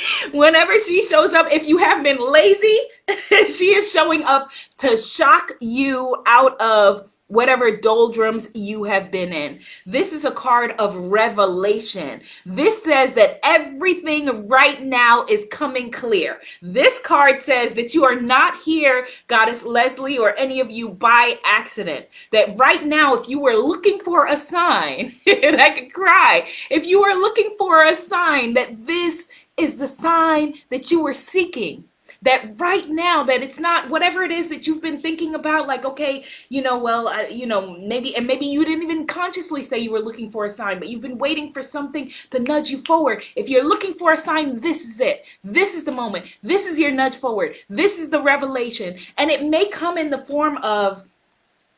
Whenever 0.34 0.80
she 0.80 1.04
shows 1.04 1.32
up, 1.34 1.46
if 1.52 1.68
you 1.68 1.78
have 1.78 2.04
been 2.04 2.18
lazy, 2.18 2.80
she 3.56 3.76
is 3.76 3.92
showing 3.92 4.24
up 4.24 4.50
to 4.80 4.98
shock 4.98 5.52
you 5.62 6.18
out 6.26 6.60
of 6.60 7.08
whatever 7.32 7.78
doldrums 7.78 8.50
you 8.54 8.84
have 8.84 9.10
been 9.10 9.32
in. 9.32 9.60
This 9.86 10.12
is 10.12 10.26
a 10.26 10.32
card 10.32 10.72
of 10.78 10.96
revelation. 10.96 12.22
This 12.46 12.84
says 12.84 13.14
that 13.14 13.40
everything 13.42 14.48
right 14.50 14.82
now 14.82 15.26
is 15.30 15.48
coming 15.50 15.92
clear. 15.92 16.42
This 16.62 17.00
card 17.00 17.42
says 17.42 17.74
that 17.76 17.94
you 17.94 18.04
are 18.04 18.20
not 18.20 18.60
here, 18.62 19.08
Goddess 19.28 19.64
Leslie, 19.64 20.18
or 20.18 20.36
any 20.36 20.60
of 20.60 20.70
you 20.70 20.90
by 20.90 21.40
accident. 21.46 22.08
That 22.34 22.58
right 22.58 22.86
now, 22.86 23.16
if 23.16 23.30
you 23.30 23.40
were 23.40 23.56
looking 23.56 24.00
for 24.02 24.26
a 24.26 24.36
sign, 24.36 25.16
and 25.26 25.62
I 25.62 25.70
could 25.70 25.94
cry, 25.94 26.46
if 26.70 26.86
you 26.86 27.02
were 27.02 27.14
looking 27.14 27.56
for 27.58 27.86
a 27.86 27.96
sign 27.96 28.56
that 28.56 28.86
this 28.86 29.30
is 29.56 29.80
the 29.80 29.88
sign 29.88 30.56
that 30.70 30.92
you 30.92 31.02
were 31.02 31.14
seeking 31.14 31.86
that 32.22 32.60
right 32.60 32.88
now 32.90 33.24
that 33.24 33.42
it's 33.42 33.60
not 33.60 33.90
whatever 33.90 34.24
it 34.24 34.32
is 34.32 34.50
that 34.50 34.68
you've 34.68 34.82
been 34.82 35.02
thinking 35.02 35.36
about 35.36 35.68
like 35.68 35.86
okay 35.86 36.24
you 36.50 36.62
know 36.62 36.78
well 36.78 37.08
uh, 37.08 37.24
you 37.24 37.46
know 37.46 37.76
maybe 37.78 38.16
and 38.16 38.28
maybe 38.28 38.46
you 38.46 38.64
didn't 38.64 38.84
even 38.84 39.08
consciously 39.08 39.64
say 39.64 39.78
you 39.80 39.92
were 39.92 40.00
looking 40.00 40.30
for 40.30 40.46
a 40.46 40.50
sign 40.50 40.80
but 40.80 40.88
you've 40.90 41.02
been 41.02 41.18
waiting 41.18 41.52
for 41.52 41.62
something 41.62 42.12
to 42.30 42.40
nudge 42.40 42.70
you 42.70 42.78
forward. 42.80 43.24
If 43.36 43.50
you're 43.50 43.68
looking 43.68 43.94
for 43.94 44.12
a 44.14 44.18
sign 44.18 44.60
this 44.60 44.86
is 44.86 45.00
it. 45.00 45.26
This 45.44 45.76
is 45.76 45.84
the 45.84 45.92
moment. 45.92 46.26
This 46.44 46.68
is 46.68 46.80
your 46.80 46.92
nudge 46.92 47.16
forward. 47.16 47.56
This 47.70 48.00
is 48.00 48.10
the 48.10 48.22
revelation. 48.22 48.98
And 49.18 49.32
it 49.32 49.44
may 49.44 49.68
come 49.68 49.98
in 49.98 50.10
the 50.10 50.18
form 50.18 50.58
of 50.58 51.04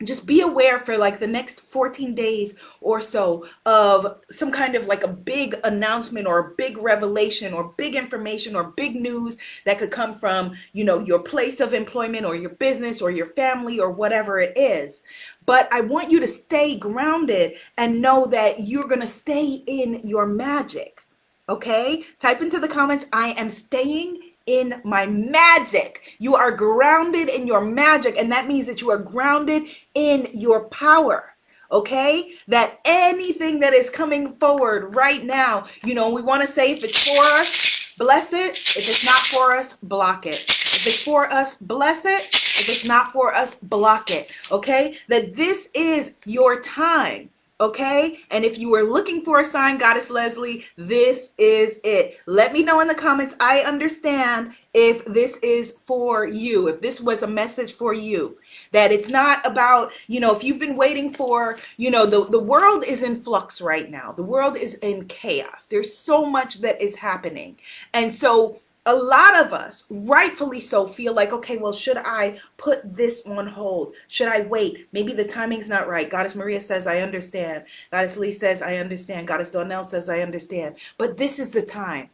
just 0.02 0.26
be 0.26 0.40
aware 0.40 0.80
for 0.80 0.98
like 0.98 1.20
the 1.20 1.26
next 1.26 1.60
14 1.60 2.14
days 2.14 2.54
or 2.80 3.00
so 3.00 3.46
of 3.64 4.20
some 4.28 4.50
kind 4.50 4.74
of 4.74 4.86
like 4.86 5.04
a 5.04 5.08
big 5.08 5.54
announcement 5.62 6.26
or 6.26 6.38
a 6.38 6.54
big 6.56 6.76
revelation 6.78 7.54
or 7.54 7.72
big 7.76 7.94
information 7.94 8.56
or 8.56 8.72
big 8.72 8.96
news 8.96 9.38
that 9.64 9.78
could 9.78 9.92
come 9.92 10.12
from 10.12 10.52
you 10.72 10.84
know 10.84 10.98
your 10.98 11.20
place 11.20 11.60
of 11.60 11.74
employment 11.74 12.26
or 12.26 12.34
your 12.34 12.50
business 12.50 13.00
or 13.00 13.12
your 13.12 13.26
family 13.26 13.78
or 13.78 13.92
whatever 13.92 14.40
it 14.40 14.52
is. 14.56 15.02
But 15.46 15.68
i 15.72 15.80
want 15.80 16.10
you 16.10 16.18
to 16.20 16.26
stay 16.26 16.76
grounded 16.76 17.54
and 17.78 18.02
know 18.02 18.26
that 18.26 18.60
you're 18.60 18.88
going 18.88 19.00
to 19.00 19.06
stay 19.06 19.62
in 19.66 20.00
your 20.02 20.26
magic 20.26 21.02
okay? 21.46 22.02
Type 22.18 22.40
into 22.40 22.58
the 22.58 22.68
comments 22.68 23.06
i 23.12 23.28
am 23.32 23.50
staying 23.50 24.33
in 24.46 24.80
my 24.84 25.06
magic. 25.06 26.16
You 26.18 26.34
are 26.34 26.50
grounded 26.50 27.28
in 27.28 27.46
your 27.46 27.60
magic, 27.60 28.16
and 28.16 28.30
that 28.32 28.46
means 28.46 28.66
that 28.66 28.80
you 28.80 28.90
are 28.90 28.98
grounded 28.98 29.64
in 29.94 30.28
your 30.32 30.68
power. 30.68 31.30
Okay, 31.72 32.34
that 32.46 32.78
anything 32.84 33.58
that 33.60 33.72
is 33.72 33.90
coming 33.90 34.34
forward 34.34 34.94
right 34.94 35.24
now, 35.24 35.64
you 35.82 35.94
know, 35.94 36.10
we 36.10 36.22
want 36.22 36.42
to 36.42 36.46
say 36.46 36.70
if 36.70 36.84
it's 36.84 37.06
for 37.06 37.22
us, 37.40 37.94
bless 37.96 38.32
it. 38.32 38.50
If 38.50 38.88
it's 38.88 39.04
not 39.04 39.18
for 39.18 39.56
us, 39.56 39.72
block 39.82 40.26
it. 40.26 40.34
If 40.34 40.86
it's 40.86 41.02
for 41.02 41.32
us, 41.32 41.56
bless 41.56 42.04
it. 42.04 42.22
If 42.32 42.68
it's 42.68 42.86
not 42.86 43.12
for 43.12 43.34
us, 43.34 43.56
block 43.56 44.10
it. 44.10 44.30
Okay? 44.52 44.96
That 45.08 45.34
this 45.34 45.68
is 45.74 46.14
your 46.26 46.60
time. 46.60 47.30
Okay. 47.60 48.18
And 48.32 48.44
if 48.44 48.58
you 48.58 48.68
were 48.68 48.82
looking 48.82 49.22
for 49.22 49.38
a 49.38 49.44
sign, 49.44 49.78
Goddess 49.78 50.10
Leslie, 50.10 50.64
this 50.76 51.30
is 51.38 51.78
it. 51.84 52.18
Let 52.26 52.52
me 52.52 52.64
know 52.64 52.80
in 52.80 52.88
the 52.88 52.96
comments. 52.96 53.34
I 53.38 53.60
understand 53.60 54.56
if 54.74 55.04
this 55.04 55.36
is 55.36 55.78
for 55.86 56.26
you, 56.26 56.66
if 56.66 56.80
this 56.80 57.00
was 57.00 57.22
a 57.22 57.28
message 57.28 57.74
for 57.74 57.94
you, 57.94 58.36
that 58.72 58.90
it's 58.90 59.08
not 59.08 59.46
about, 59.46 59.92
you 60.08 60.18
know, 60.18 60.34
if 60.34 60.42
you've 60.42 60.58
been 60.58 60.74
waiting 60.74 61.14
for, 61.14 61.56
you 61.76 61.92
know, 61.92 62.06
the, 62.06 62.24
the 62.24 62.40
world 62.40 62.84
is 62.84 63.04
in 63.04 63.22
flux 63.22 63.60
right 63.60 63.88
now. 63.88 64.10
The 64.10 64.24
world 64.24 64.56
is 64.56 64.74
in 64.74 65.04
chaos. 65.06 65.66
There's 65.66 65.96
so 65.96 66.26
much 66.26 66.60
that 66.60 66.82
is 66.82 66.96
happening. 66.96 67.56
And 67.92 68.12
so 68.12 68.58
a 68.86 68.94
lot 68.94 69.40
of 69.40 69.52
us, 69.52 69.84
rightfully 69.90 70.60
so, 70.60 70.86
feel 70.86 71.14
like, 71.14 71.32
okay, 71.32 71.56
well, 71.56 71.72
should 71.72 71.96
I 71.96 72.38
put 72.56 72.94
this 72.94 73.22
on 73.26 73.46
hold? 73.46 73.94
Should 74.08 74.28
I 74.28 74.42
wait? 74.42 74.88
Maybe 74.92 75.12
the 75.12 75.24
timing's 75.24 75.68
not 75.68 75.88
right. 75.88 76.10
Goddess 76.10 76.34
Maria 76.34 76.60
says, 76.60 76.86
I 76.86 77.00
understand. 77.00 77.64
Goddess 77.90 78.16
Lee 78.16 78.32
says, 78.32 78.60
I 78.60 78.76
understand. 78.76 79.26
Goddess 79.26 79.50
Donnell 79.50 79.84
says, 79.84 80.08
I 80.08 80.20
understand. 80.20 80.76
But 80.98 81.16
this 81.16 81.38
is 81.38 81.50
the 81.50 81.62
time. 81.62 82.10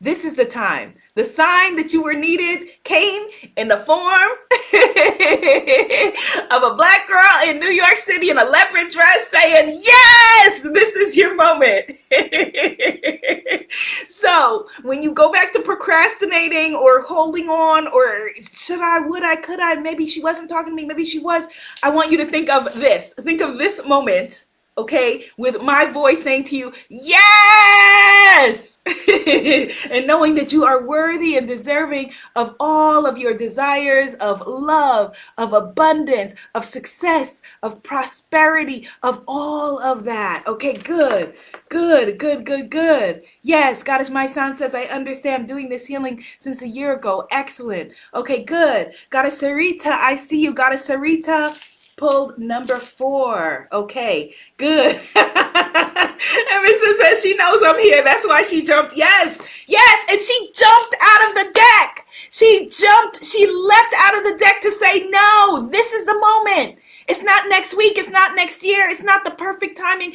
This 0.00 0.24
is 0.24 0.36
the 0.36 0.44
time. 0.44 0.94
The 1.16 1.24
sign 1.24 1.74
that 1.74 1.92
you 1.92 2.04
were 2.04 2.14
needed 2.14 2.68
came 2.84 3.26
in 3.56 3.66
the 3.66 3.78
form 3.78 4.30
of 6.52 6.62
a 6.62 6.76
black 6.76 7.08
girl 7.08 7.48
in 7.48 7.58
New 7.58 7.70
York 7.70 7.96
City 7.96 8.30
in 8.30 8.38
a 8.38 8.44
leopard 8.44 8.92
dress 8.92 9.26
saying, 9.28 9.80
Yes, 9.82 10.62
this 10.62 10.94
is 10.94 11.16
your 11.16 11.34
moment. 11.34 11.90
so 14.08 14.68
when 14.82 15.02
you 15.02 15.10
go 15.12 15.32
back 15.32 15.52
to 15.54 15.60
procrastinating 15.60 16.76
or 16.76 17.02
holding 17.02 17.48
on, 17.48 17.88
or 17.88 18.30
should 18.52 18.80
I, 18.80 19.00
would 19.00 19.24
I, 19.24 19.34
could 19.34 19.58
I, 19.58 19.74
maybe 19.74 20.06
she 20.06 20.22
wasn't 20.22 20.48
talking 20.48 20.70
to 20.70 20.76
me, 20.76 20.86
maybe 20.86 21.04
she 21.04 21.18
was, 21.18 21.48
I 21.82 21.90
want 21.90 22.12
you 22.12 22.18
to 22.18 22.26
think 22.26 22.48
of 22.50 22.72
this. 22.74 23.14
Think 23.14 23.40
of 23.40 23.58
this 23.58 23.84
moment 23.84 24.44
okay, 24.78 25.24
with 25.36 25.60
my 25.60 25.86
voice 25.86 26.22
saying 26.22 26.44
to 26.44 26.56
you, 26.56 26.72
yes, 26.88 28.78
and 29.90 30.06
knowing 30.06 30.34
that 30.36 30.52
you 30.52 30.64
are 30.64 30.86
worthy 30.86 31.36
and 31.36 31.46
deserving 31.46 32.12
of 32.36 32.54
all 32.60 33.04
of 33.04 33.18
your 33.18 33.34
desires 33.34 34.14
of 34.14 34.46
love, 34.46 35.16
of 35.36 35.52
abundance, 35.52 36.34
of 36.54 36.64
success, 36.64 37.42
of 37.62 37.82
prosperity, 37.82 38.88
of 39.02 39.22
all 39.26 39.78
of 39.80 40.04
that. 40.04 40.44
Okay, 40.46 40.74
good, 40.74 41.34
good, 41.68 42.18
good, 42.18 42.46
good, 42.46 42.70
good. 42.70 43.22
Yes, 43.42 43.82
God 43.82 44.00
is 44.00 44.10
My 44.10 44.26
Son 44.26 44.54
says, 44.54 44.74
I 44.74 44.84
understand 44.84 45.48
doing 45.48 45.68
this 45.68 45.86
healing 45.86 46.22
since 46.38 46.62
a 46.62 46.68
year 46.68 46.94
ago. 46.94 47.26
Excellent. 47.30 47.92
Okay, 48.14 48.44
good. 48.44 48.92
Goddess 49.10 49.42
Sarita, 49.42 49.86
I 49.86 50.16
see 50.16 50.40
you. 50.40 50.54
Goddess 50.54 50.88
Sarita, 50.88 51.56
pulled 51.98 52.38
number 52.38 52.78
four. 52.78 53.68
Okay, 53.72 54.34
good. 54.56 55.00
Emerson 55.14 56.94
says 56.96 57.22
she 57.22 57.34
knows 57.36 57.62
I'm 57.62 57.78
here. 57.78 58.02
That's 58.02 58.26
why 58.26 58.42
she 58.42 58.62
jumped. 58.62 58.96
Yes, 58.96 59.64
yes. 59.66 60.06
And 60.10 60.22
she 60.22 60.52
jumped 60.54 60.96
out 61.00 61.28
of 61.28 61.34
the 61.34 61.52
deck. 61.52 62.06
She 62.30 62.68
jumped, 62.68 63.24
she 63.24 63.46
left 63.46 63.94
out 63.98 64.16
of 64.16 64.24
the 64.24 64.36
deck 64.38 64.60
to 64.62 64.72
say, 64.72 65.08
no, 65.08 65.68
this 65.70 65.92
is 65.92 66.06
the 66.06 66.14
moment. 66.18 66.78
It's 67.08 67.22
not 67.22 67.48
next 67.48 67.76
week. 67.76 67.98
It's 67.98 68.10
not 68.10 68.36
next 68.36 68.62
year. 68.64 68.88
It's 68.88 69.02
not 69.02 69.24
the 69.24 69.30
perfect 69.30 69.76
timing. 69.76 70.14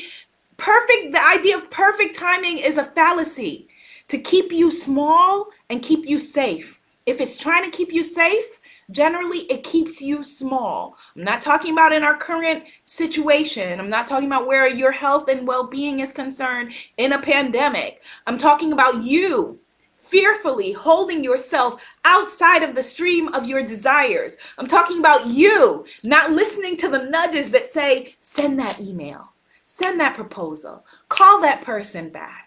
Perfect, 0.57 1.11
the 1.11 1.25
idea 1.25 1.57
of 1.57 1.69
perfect 1.69 2.15
timing 2.15 2.59
is 2.59 2.77
a 2.77 2.85
fallacy 2.85 3.67
to 4.07 4.17
keep 4.17 4.51
you 4.51 4.71
small 4.71 5.47
and 5.69 5.81
keep 5.81 6.05
you 6.05 6.19
safe. 6.19 6.79
If 7.05 7.19
it's 7.19 7.37
trying 7.37 7.69
to 7.69 7.75
keep 7.75 7.91
you 7.91 8.03
safe, 8.03 8.59
generally 8.91 9.39
it 9.51 9.63
keeps 9.63 10.01
you 10.01 10.23
small. 10.23 10.97
I'm 11.15 11.23
not 11.23 11.41
talking 11.41 11.73
about 11.73 11.93
in 11.93 12.03
our 12.03 12.17
current 12.17 12.63
situation. 12.85 13.79
I'm 13.79 13.89
not 13.89 14.07
talking 14.07 14.27
about 14.27 14.47
where 14.47 14.67
your 14.67 14.91
health 14.91 15.27
and 15.29 15.47
well 15.47 15.67
being 15.67 15.99
is 15.99 16.11
concerned 16.11 16.73
in 16.97 17.13
a 17.13 17.21
pandemic. 17.21 18.03
I'm 18.27 18.37
talking 18.37 18.73
about 18.73 19.03
you 19.03 19.59
fearfully 20.13 20.73
holding 20.73 21.23
yourself 21.23 21.83
outside 22.05 22.61
of 22.61 22.75
the 22.75 22.83
stream 22.83 23.33
of 23.33 23.47
your 23.47 23.63
desires. 23.63 24.37
I'm 24.57 24.67
talking 24.67 24.99
about 24.99 25.25
you 25.25 25.85
not 26.03 26.31
listening 26.31 26.77
to 26.77 26.89
the 26.89 27.05
nudges 27.05 27.49
that 27.51 27.65
say, 27.65 28.15
send 28.19 28.59
that 28.59 28.79
email, 28.79 29.33
send 29.65 29.99
that 30.01 30.13
proposal, 30.13 30.85
call 31.09 31.41
that 31.41 31.61
person 31.61 32.09
back. 32.09 32.42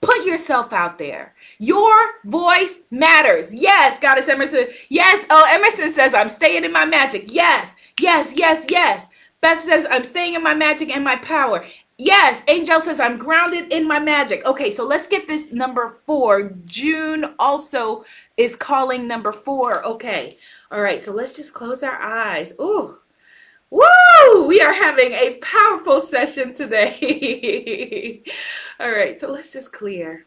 Put 0.00 0.24
yourself 0.24 0.72
out 0.72 0.98
there. 0.98 1.34
Your 1.58 1.94
voice 2.24 2.78
matters. 2.90 3.52
Yes, 3.52 3.98
Goddess 3.98 4.28
Emerson. 4.28 4.68
Yes. 4.88 5.26
Oh, 5.28 5.46
Emerson 5.50 5.92
says, 5.92 6.14
I'm 6.14 6.28
staying 6.28 6.64
in 6.64 6.72
my 6.72 6.84
magic. 6.84 7.32
Yes, 7.32 7.74
yes, 8.00 8.32
yes, 8.36 8.64
yes. 8.68 9.08
Beth 9.40 9.62
says, 9.62 9.86
I'm 9.90 10.04
staying 10.04 10.34
in 10.34 10.42
my 10.42 10.54
magic 10.54 10.94
and 10.94 11.04
my 11.04 11.16
power. 11.16 11.64
Yes, 11.96 12.44
Angel 12.46 12.80
says, 12.80 13.00
I'm 13.00 13.18
grounded 13.18 13.72
in 13.72 13.86
my 13.86 13.98
magic. 13.98 14.46
Okay, 14.46 14.70
so 14.70 14.86
let's 14.86 15.08
get 15.08 15.26
this 15.26 15.52
number 15.52 15.96
four. 16.06 16.52
June 16.64 17.34
also 17.40 18.04
is 18.36 18.54
calling 18.54 19.08
number 19.08 19.32
four. 19.32 19.84
Okay, 19.84 20.36
all 20.70 20.80
right, 20.80 21.02
so 21.02 21.12
let's 21.12 21.34
just 21.34 21.54
close 21.54 21.82
our 21.82 22.00
eyes. 22.00 22.52
Ooh, 22.60 22.98
Woo! 23.70 24.46
We 24.46 24.60
are 24.60 24.72
having 24.72 25.12
a 25.12 25.34
powerful 25.42 26.00
session 26.00 26.54
today. 26.54 28.22
All 28.80 28.90
right, 28.90 29.18
so 29.18 29.30
let's 29.30 29.52
just 29.52 29.72
clear. 29.72 30.24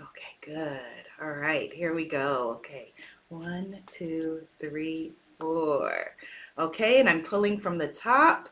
Okay, 0.00 0.34
good. 0.40 0.80
All 1.22 1.30
right, 1.30 1.72
here 1.72 1.94
we 1.94 2.06
go. 2.06 2.54
Okay, 2.56 2.92
one, 3.28 3.78
two, 3.90 4.42
three, 4.60 5.12
four. 5.38 6.16
Okay, 6.58 6.98
and 6.98 7.08
I'm 7.08 7.22
pulling 7.22 7.58
from 7.58 7.78
the 7.78 7.88
top. 7.88 8.48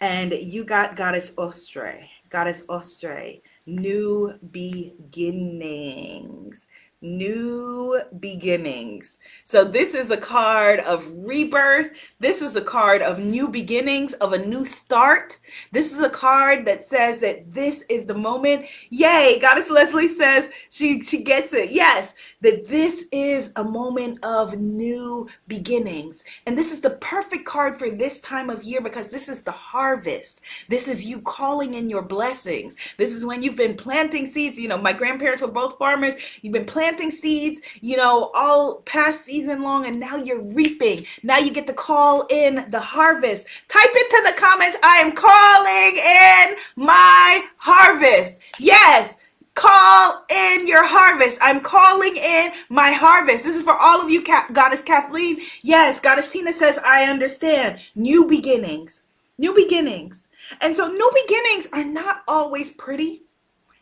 And 0.00 0.32
you 0.32 0.64
got 0.64 0.96
Goddess 0.96 1.32
Ostre. 1.32 2.08
Goddess 2.30 2.62
Ostre. 2.68 3.42
New 3.66 4.38
beginnings 4.52 5.06
new 7.02 8.00
beginnings. 8.18 9.16
So 9.44 9.64
this 9.64 9.94
is 9.94 10.10
a 10.10 10.16
card 10.16 10.80
of 10.80 11.10
rebirth. 11.14 11.92
This 12.18 12.42
is 12.42 12.56
a 12.56 12.60
card 12.60 13.00
of 13.00 13.18
new 13.18 13.48
beginnings, 13.48 14.12
of 14.14 14.32
a 14.32 14.38
new 14.38 14.64
start. 14.64 15.38
This 15.72 15.92
is 15.92 16.00
a 16.00 16.10
card 16.10 16.66
that 16.66 16.84
says 16.84 17.20
that 17.20 17.52
this 17.52 17.84
is 17.88 18.04
the 18.04 18.14
moment. 18.14 18.66
Yay, 18.90 19.38
Goddess 19.40 19.70
Leslie 19.70 20.08
says 20.08 20.50
she 20.70 21.00
she 21.00 21.22
gets 21.22 21.54
it. 21.54 21.70
Yes, 21.70 22.14
that 22.42 22.66
this 22.66 23.06
is 23.12 23.52
a 23.56 23.64
moment 23.64 24.22
of 24.22 24.58
new 24.58 25.28
beginnings. 25.48 26.22
And 26.46 26.56
this 26.56 26.70
is 26.72 26.80
the 26.80 26.90
perfect 26.90 27.46
card 27.46 27.78
for 27.78 27.90
this 27.90 28.20
time 28.20 28.50
of 28.50 28.62
year 28.62 28.82
because 28.82 29.10
this 29.10 29.28
is 29.28 29.42
the 29.42 29.52
harvest. 29.52 30.40
This 30.68 30.86
is 30.86 31.06
you 31.06 31.22
calling 31.22 31.74
in 31.74 31.88
your 31.88 32.02
blessings. 32.02 32.76
This 32.98 33.12
is 33.12 33.24
when 33.24 33.42
you've 33.42 33.56
been 33.56 33.76
planting 33.76 34.26
seeds. 34.26 34.58
You 34.58 34.68
know, 34.68 34.78
my 34.78 34.92
grandparents 34.92 35.40
were 35.42 35.48
both 35.48 35.78
farmers. 35.78 36.14
You've 36.42 36.52
been 36.52 36.66
planting 36.66 36.89
planting 36.90 37.10
seeds, 37.10 37.60
you 37.80 37.96
know, 37.96 38.30
all 38.34 38.80
past 38.82 39.24
season 39.24 39.62
long, 39.62 39.86
and 39.86 40.00
now 40.00 40.16
you're 40.16 40.42
reaping. 40.42 41.06
Now 41.22 41.38
you 41.38 41.52
get 41.52 41.66
to 41.68 41.72
call 41.72 42.26
in 42.30 42.66
the 42.70 42.80
harvest. 42.80 43.46
Type 43.68 43.90
into 43.94 44.22
the 44.26 44.34
comments, 44.36 44.76
I 44.82 44.96
am 44.96 45.12
calling 45.12 45.96
in 45.96 46.84
my 46.84 47.46
harvest. 47.58 48.38
Yes. 48.58 49.18
Call 49.54 50.24
in 50.30 50.66
your 50.66 50.84
harvest. 50.84 51.38
I'm 51.42 51.60
calling 51.60 52.16
in 52.16 52.52
my 52.70 52.92
harvest. 52.92 53.44
This 53.44 53.56
is 53.56 53.62
for 53.62 53.76
all 53.76 54.00
of 54.00 54.10
you, 54.10 54.24
Goddess 54.24 54.82
Kathleen. 54.82 55.40
Yes, 55.62 56.00
Goddess 56.00 56.32
Tina 56.32 56.52
says, 56.52 56.78
I 56.84 57.04
understand. 57.04 57.80
New 57.94 58.26
beginnings. 58.26 59.02
New 59.38 59.54
beginnings. 59.54 60.28
And 60.60 60.74
so, 60.74 60.88
new 60.88 61.12
beginnings 61.26 61.68
are 61.72 61.84
not 61.84 62.22
always 62.26 62.70
pretty. 62.70 63.22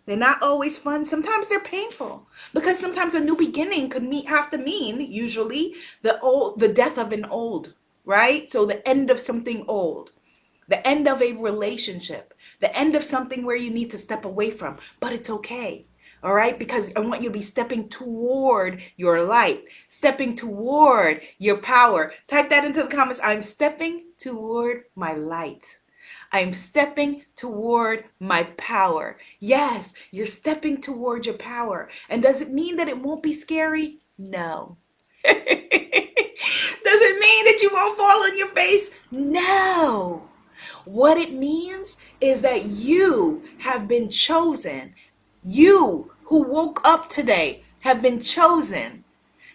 They're 0.08 0.16
not 0.16 0.42
always 0.42 0.78
fun. 0.78 1.04
Sometimes 1.04 1.48
they're 1.48 1.60
painful 1.60 2.26
because 2.54 2.78
sometimes 2.78 3.12
a 3.12 3.20
new 3.20 3.36
beginning 3.36 3.90
could 3.90 4.02
meet, 4.02 4.26
have 4.26 4.48
to 4.52 4.56
mean 4.56 5.02
usually 5.02 5.74
the 6.00 6.18
old, 6.20 6.60
the 6.60 6.72
death 6.72 6.96
of 6.96 7.12
an 7.12 7.26
old, 7.26 7.74
right? 8.06 8.50
So 8.50 8.64
the 8.64 8.88
end 8.88 9.10
of 9.10 9.20
something 9.20 9.66
old, 9.68 10.12
the 10.66 10.84
end 10.88 11.08
of 11.08 11.20
a 11.20 11.34
relationship, 11.34 12.32
the 12.60 12.74
end 12.74 12.94
of 12.94 13.04
something 13.04 13.44
where 13.44 13.54
you 13.54 13.68
need 13.68 13.90
to 13.90 13.98
step 13.98 14.24
away 14.24 14.50
from, 14.50 14.78
but 14.98 15.12
it's 15.12 15.28
okay. 15.28 15.86
All 16.22 16.32
right, 16.32 16.58
because 16.58 16.90
I 16.96 17.00
want 17.00 17.20
you 17.20 17.28
to 17.28 17.34
be 17.34 17.42
stepping 17.42 17.90
toward 17.90 18.82
your 18.96 19.24
light, 19.24 19.64
stepping 19.88 20.34
toward 20.34 21.20
your 21.36 21.58
power. 21.58 22.14
Type 22.26 22.48
that 22.48 22.64
into 22.64 22.82
the 22.82 22.88
comments. 22.88 23.20
I'm 23.22 23.42
stepping 23.42 24.06
toward 24.18 24.84
my 24.96 25.12
light. 25.12 25.66
I'm 26.32 26.52
stepping 26.52 27.22
toward 27.36 28.04
my 28.20 28.44
power. 28.56 29.18
Yes, 29.38 29.94
you're 30.10 30.26
stepping 30.26 30.80
toward 30.80 31.26
your 31.26 31.36
power. 31.36 31.88
And 32.08 32.22
does 32.22 32.40
it 32.40 32.52
mean 32.52 32.76
that 32.76 32.88
it 32.88 33.00
won't 33.00 33.22
be 33.22 33.32
scary? 33.32 33.98
No. 34.18 34.76
does 35.24 35.34
it 35.36 37.20
mean 37.20 37.44
that 37.44 37.60
you 37.62 37.70
won't 37.72 37.98
fall 37.98 38.22
on 38.24 38.36
your 38.36 38.48
face? 38.48 38.90
No. 39.10 40.28
What 40.84 41.18
it 41.18 41.32
means 41.32 41.96
is 42.20 42.42
that 42.42 42.64
you 42.64 43.42
have 43.58 43.88
been 43.88 44.10
chosen. 44.10 44.94
You 45.42 46.12
who 46.24 46.42
woke 46.42 46.80
up 46.84 47.08
today 47.08 47.62
have 47.80 48.02
been 48.02 48.20
chosen 48.20 49.04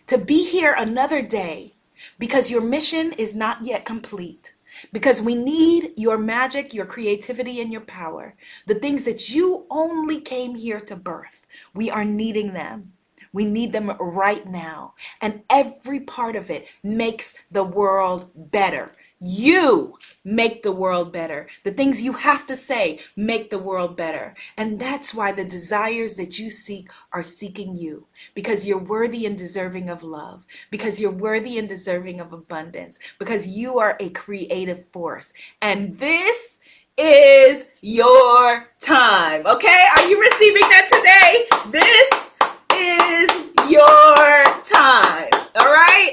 to 0.08 0.18
be 0.18 0.46
here 0.46 0.74
another 0.78 1.22
day 1.22 1.74
because 2.20 2.50
your 2.50 2.62
mission 2.62 3.14
is 3.14 3.34
not 3.34 3.64
yet 3.64 3.86
complete. 3.86 4.53
Because 4.92 5.22
we 5.22 5.36
need 5.36 5.94
your 5.96 6.18
magic, 6.18 6.74
your 6.74 6.86
creativity, 6.86 7.62
and 7.62 7.72
your 7.72 7.82
power. 7.82 8.36
The 8.68 8.76
things 8.76 9.06
that 9.06 9.30
you 9.30 9.66
only 9.70 10.20
came 10.20 10.56
here 10.56 10.82
to 10.82 10.96
birth. 10.96 11.46
We 11.74 11.90
are 11.90 12.06
needing 12.06 12.54
them. 12.54 12.94
We 13.32 13.46
need 13.46 13.74
them 13.74 13.90
right 14.00 14.48
now. 14.48 14.94
And 15.22 15.42
every 15.50 16.02
part 16.02 16.36
of 16.36 16.50
it 16.52 16.68
makes 16.84 17.34
the 17.52 17.64
world 17.64 18.30
better. 18.36 18.92
You 19.26 19.98
make 20.26 20.64
the 20.64 20.72
world 20.74 21.14
better. 21.14 21.48
The 21.64 21.72
things 21.72 22.02
you 22.02 22.12
have 22.12 22.46
to 22.48 22.58
say 22.58 23.00
make 23.16 23.50
the 23.50 23.58
world 23.58 23.96
better. 23.96 24.36
And 24.58 24.78
that's 24.78 25.14
why 25.14 25.32
the 25.32 25.46
desires 25.46 26.16
that 26.16 26.38
you 26.38 26.50
seek 26.50 26.92
are 27.14 27.24
seeking 27.24 27.74
you 27.78 28.06
because 28.34 28.68
you're 28.68 28.78
worthy 28.78 29.26
and 29.26 29.38
deserving 29.38 29.90
of 29.90 30.04
love, 30.04 30.46
because 30.72 31.00
you're 31.00 31.10
worthy 31.10 31.58
and 31.58 31.70
deserving 31.70 32.20
of 32.20 32.34
abundance, 32.34 33.00
because 33.18 33.48
you 33.48 33.80
are 33.80 33.96
a 34.02 34.10
creative 34.10 34.84
force. 34.92 35.32
And 35.62 35.98
this 35.98 36.60
is 36.98 37.68
your 37.80 38.68
time. 38.82 39.48
Okay? 39.48 39.86
Are 39.96 40.06
you 40.06 40.20
receiving 40.20 40.64
that 40.64 40.90
today? 40.92 41.48
This 41.72 42.34
is 42.76 43.30
your 43.72 44.44
time. 44.66 45.30
All 45.62 45.72
right? 45.72 46.12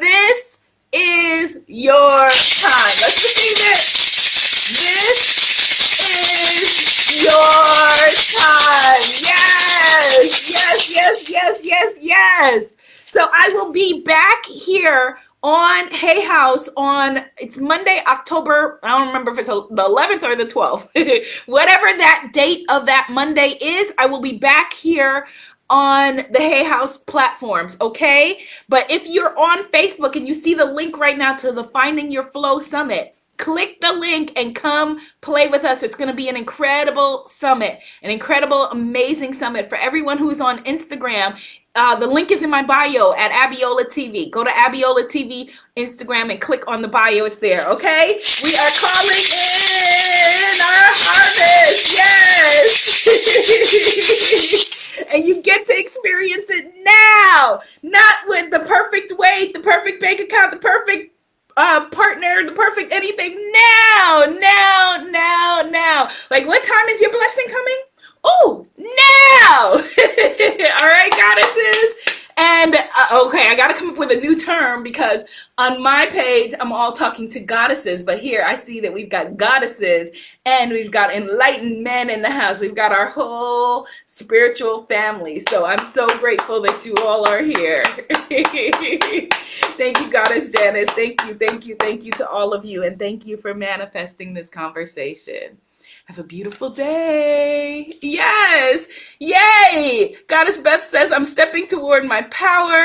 This 0.00 0.60
is 0.92 1.58
your 1.66 2.30
Yes, 10.96 11.28
yes, 11.28 11.60
yes, 11.62 11.94
yes. 12.00 12.64
So 13.04 13.28
I 13.34 13.50
will 13.52 13.70
be 13.70 14.00
back 14.00 14.46
here 14.46 15.18
on 15.42 15.88
Hay 15.88 16.24
House 16.24 16.70
on 16.74 17.26
it's 17.36 17.58
Monday, 17.58 18.02
October. 18.06 18.80
I 18.82 18.96
don't 18.96 19.08
remember 19.08 19.30
if 19.32 19.38
it's 19.38 19.48
the 19.48 19.52
11th 19.54 20.22
or 20.22 20.36
the 20.36 20.46
12th. 20.46 21.44
Whatever 21.46 21.98
that 21.98 22.30
date 22.32 22.64
of 22.70 22.86
that 22.86 23.08
Monday 23.10 23.58
is, 23.60 23.92
I 23.98 24.06
will 24.06 24.22
be 24.22 24.38
back 24.38 24.72
here 24.72 25.26
on 25.68 26.16
the 26.30 26.38
Hay 26.38 26.64
House 26.64 26.96
platforms, 26.96 27.76
okay? 27.82 28.40
But 28.70 28.90
if 28.90 29.06
you're 29.06 29.38
on 29.38 29.64
Facebook 29.64 30.16
and 30.16 30.26
you 30.26 30.32
see 30.32 30.54
the 30.54 30.64
link 30.64 30.96
right 30.96 31.18
now 31.18 31.34
to 31.36 31.52
the 31.52 31.64
Finding 31.64 32.10
Your 32.10 32.24
Flow 32.24 32.58
Summit, 32.58 33.15
click 33.36 33.80
the 33.80 33.92
link 33.92 34.32
and 34.36 34.54
come 34.54 35.00
play 35.20 35.48
with 35.48 35.64
us. 35.64 35.82
It's 35.82 35.94
going 35.94 36.10
to 36.10 36.14
be 36.14 36.28
an 36.28 36.36
incredible 36.36 37.26
summit, 37.28 37.80
an 38.02 38.10
incredible, 38.10 38.64
amazing 38.70 39.32
summit 39.34 39.68
for 39.68 39.76
everyone 39.76 40.18
who's 40.18 40.40
on 40.40 40.62
Instagram. 40.64 41.38
Uh, 41.74 41.94
the 41.94 42.06
link 42.06 42.30
is 42.30 42.42
in 42.42 42.50
my 42.50 42.62
bio 42.62 43.12
at 43.18 43.30
Abiola 43.32 43.84
TV. 43.84 44.30
Go 44.30 44.44
to 44.44 44.50
Abiola 44.50 45.04
TV 45.04 45.50
Instagram 45.76 46.30
and 46.30 46.40
click 46.40 46.64
on 46.66 46.80
the 46.80 46.88
bio. 46.88 47.24
It's 47.24 47.38
there, 47.38 47.66
okay? 47.68 48.18
We 48.42 48.56
are 48.56 48.70
calling 48.80 49.24
in 49.32 50.60
our 50.60 50.92
harvest. 50.96 51.92
Yes. 51.92 52.96
and 55.12 55.24
you 55.24 55.42
get 55.42 55.66
to 55.66 55.78
experience 55.78 56.46
it 56.48 56.72
now, 56.82 57.60
not 57.82 58.14
with 58.26 58.50
the 58.50 58.60
perfect 58.60 59.12
weight, 59.18 59.52
the 59.52 59.60
perfect 59.60 60.00
bank 60.00 60.20
account, 60.20 60.52
the 60.52 60.58
perfect 60.58 61.15
uh, 61.56 61.86
partner, 61.90 62.44
the 62.44 62.52
perfect 62.52 62.92
anything. 62.92 63.34
Now, 63.52 64.26
now, 64.38 65.04
now, 65.08 65.62
now. 65.68 66.08
Like, 66.30 66.46
what 66.46 66.62
time 66.64 66.86
is 66.88 67.00
your 67.00 67.10
blessing 67.12 67.46
coming? 67.48 67.82
Oh, 68.24 68.66
now. 68.78 69.72
All 69.72 70.88
right, 70.88 71.10
goddesses. 71.10 72.15
And 72.38 72.74
uh, 72.74 73.24
okay, 73.26 73.48
I 73.48 73.54
got 73.56 73.68
to 73.68 73.74
come 73.74 73.90
up 73.90 73.96
with 73.96 74.10
a 74.10 74.16
new 74.16 74.36
term 74.36 74.82
because 74.82 75.24
on 75.56 75.82
my 75.82 76.04
page, 76.06 76.52
I'm 76.60 76.70
all 76.70 76.92
talking 76.92 77.30
to 77.30 77.40
goddesses, 77.40 78.02
but 78.02 78.18
here 78.18 78.44
I 78.46 78.56
see 78.56 78.78
that 78.80 78.92
we've 78.92 79.08
got 79.08 79.38
goddesses 79.38 80.10
and 80.44 80.70
we've 80.70 80.90
got 80.90 81.14
enlightened 81.14 81.82
men 81.82 82.10
in 82.10 82.20
the 82.20 82.30
house. 82.30 82.60
We've 82.60 82.74
got 82.74 82.92
our 82.92 83.08
whole 83.08 83.86
spiritual 84.04 84.84
family. 84.84 85.40
So 85.48 85.64
I'm 85.64 85.84
so 85.86 86.06
grateful 86.18 86.60
that 86.62 86.84
you 86.84 86.94
all 86.96 87.26
are 87.26 87.40
here. 87.40 87.82
thank 89.76 89.98
you, 89.98 90.10
Goddess 90.10 90.52
Janice. 90.52 90.90
Thank 90.90 91.24
you, 91.26 91.34
thank 91.34 91.66
you, 91.66 91.74
thank 91.76 92.04
you 92.04 92.12
to 92.12 92.28
all 92.28 92.52
of 92.52 92.66
you. 92.66 92.84
And 92.84 92.98
thank 92.98 93.26
you 93.26 93.38
for 93.38 93.54
manifesting 93.54 94.34
this 94.34 94.50
conversation. 94.50 95.56
Have 96.08 96.20
a 96.20 96.22
beautiful 96.22 96.70
day. 96.70 97.92
Yes. 98.00 98.86
Yay. 99.18 100.16
Goddess 100.28 100.56
Beth 100.56 100.84
says, 100.84 101.10
I'm 101.10 101.24
stepping 101.24 101.66
toward 101.66 102.04
my 102.04 102.22
power. 102.30 102.84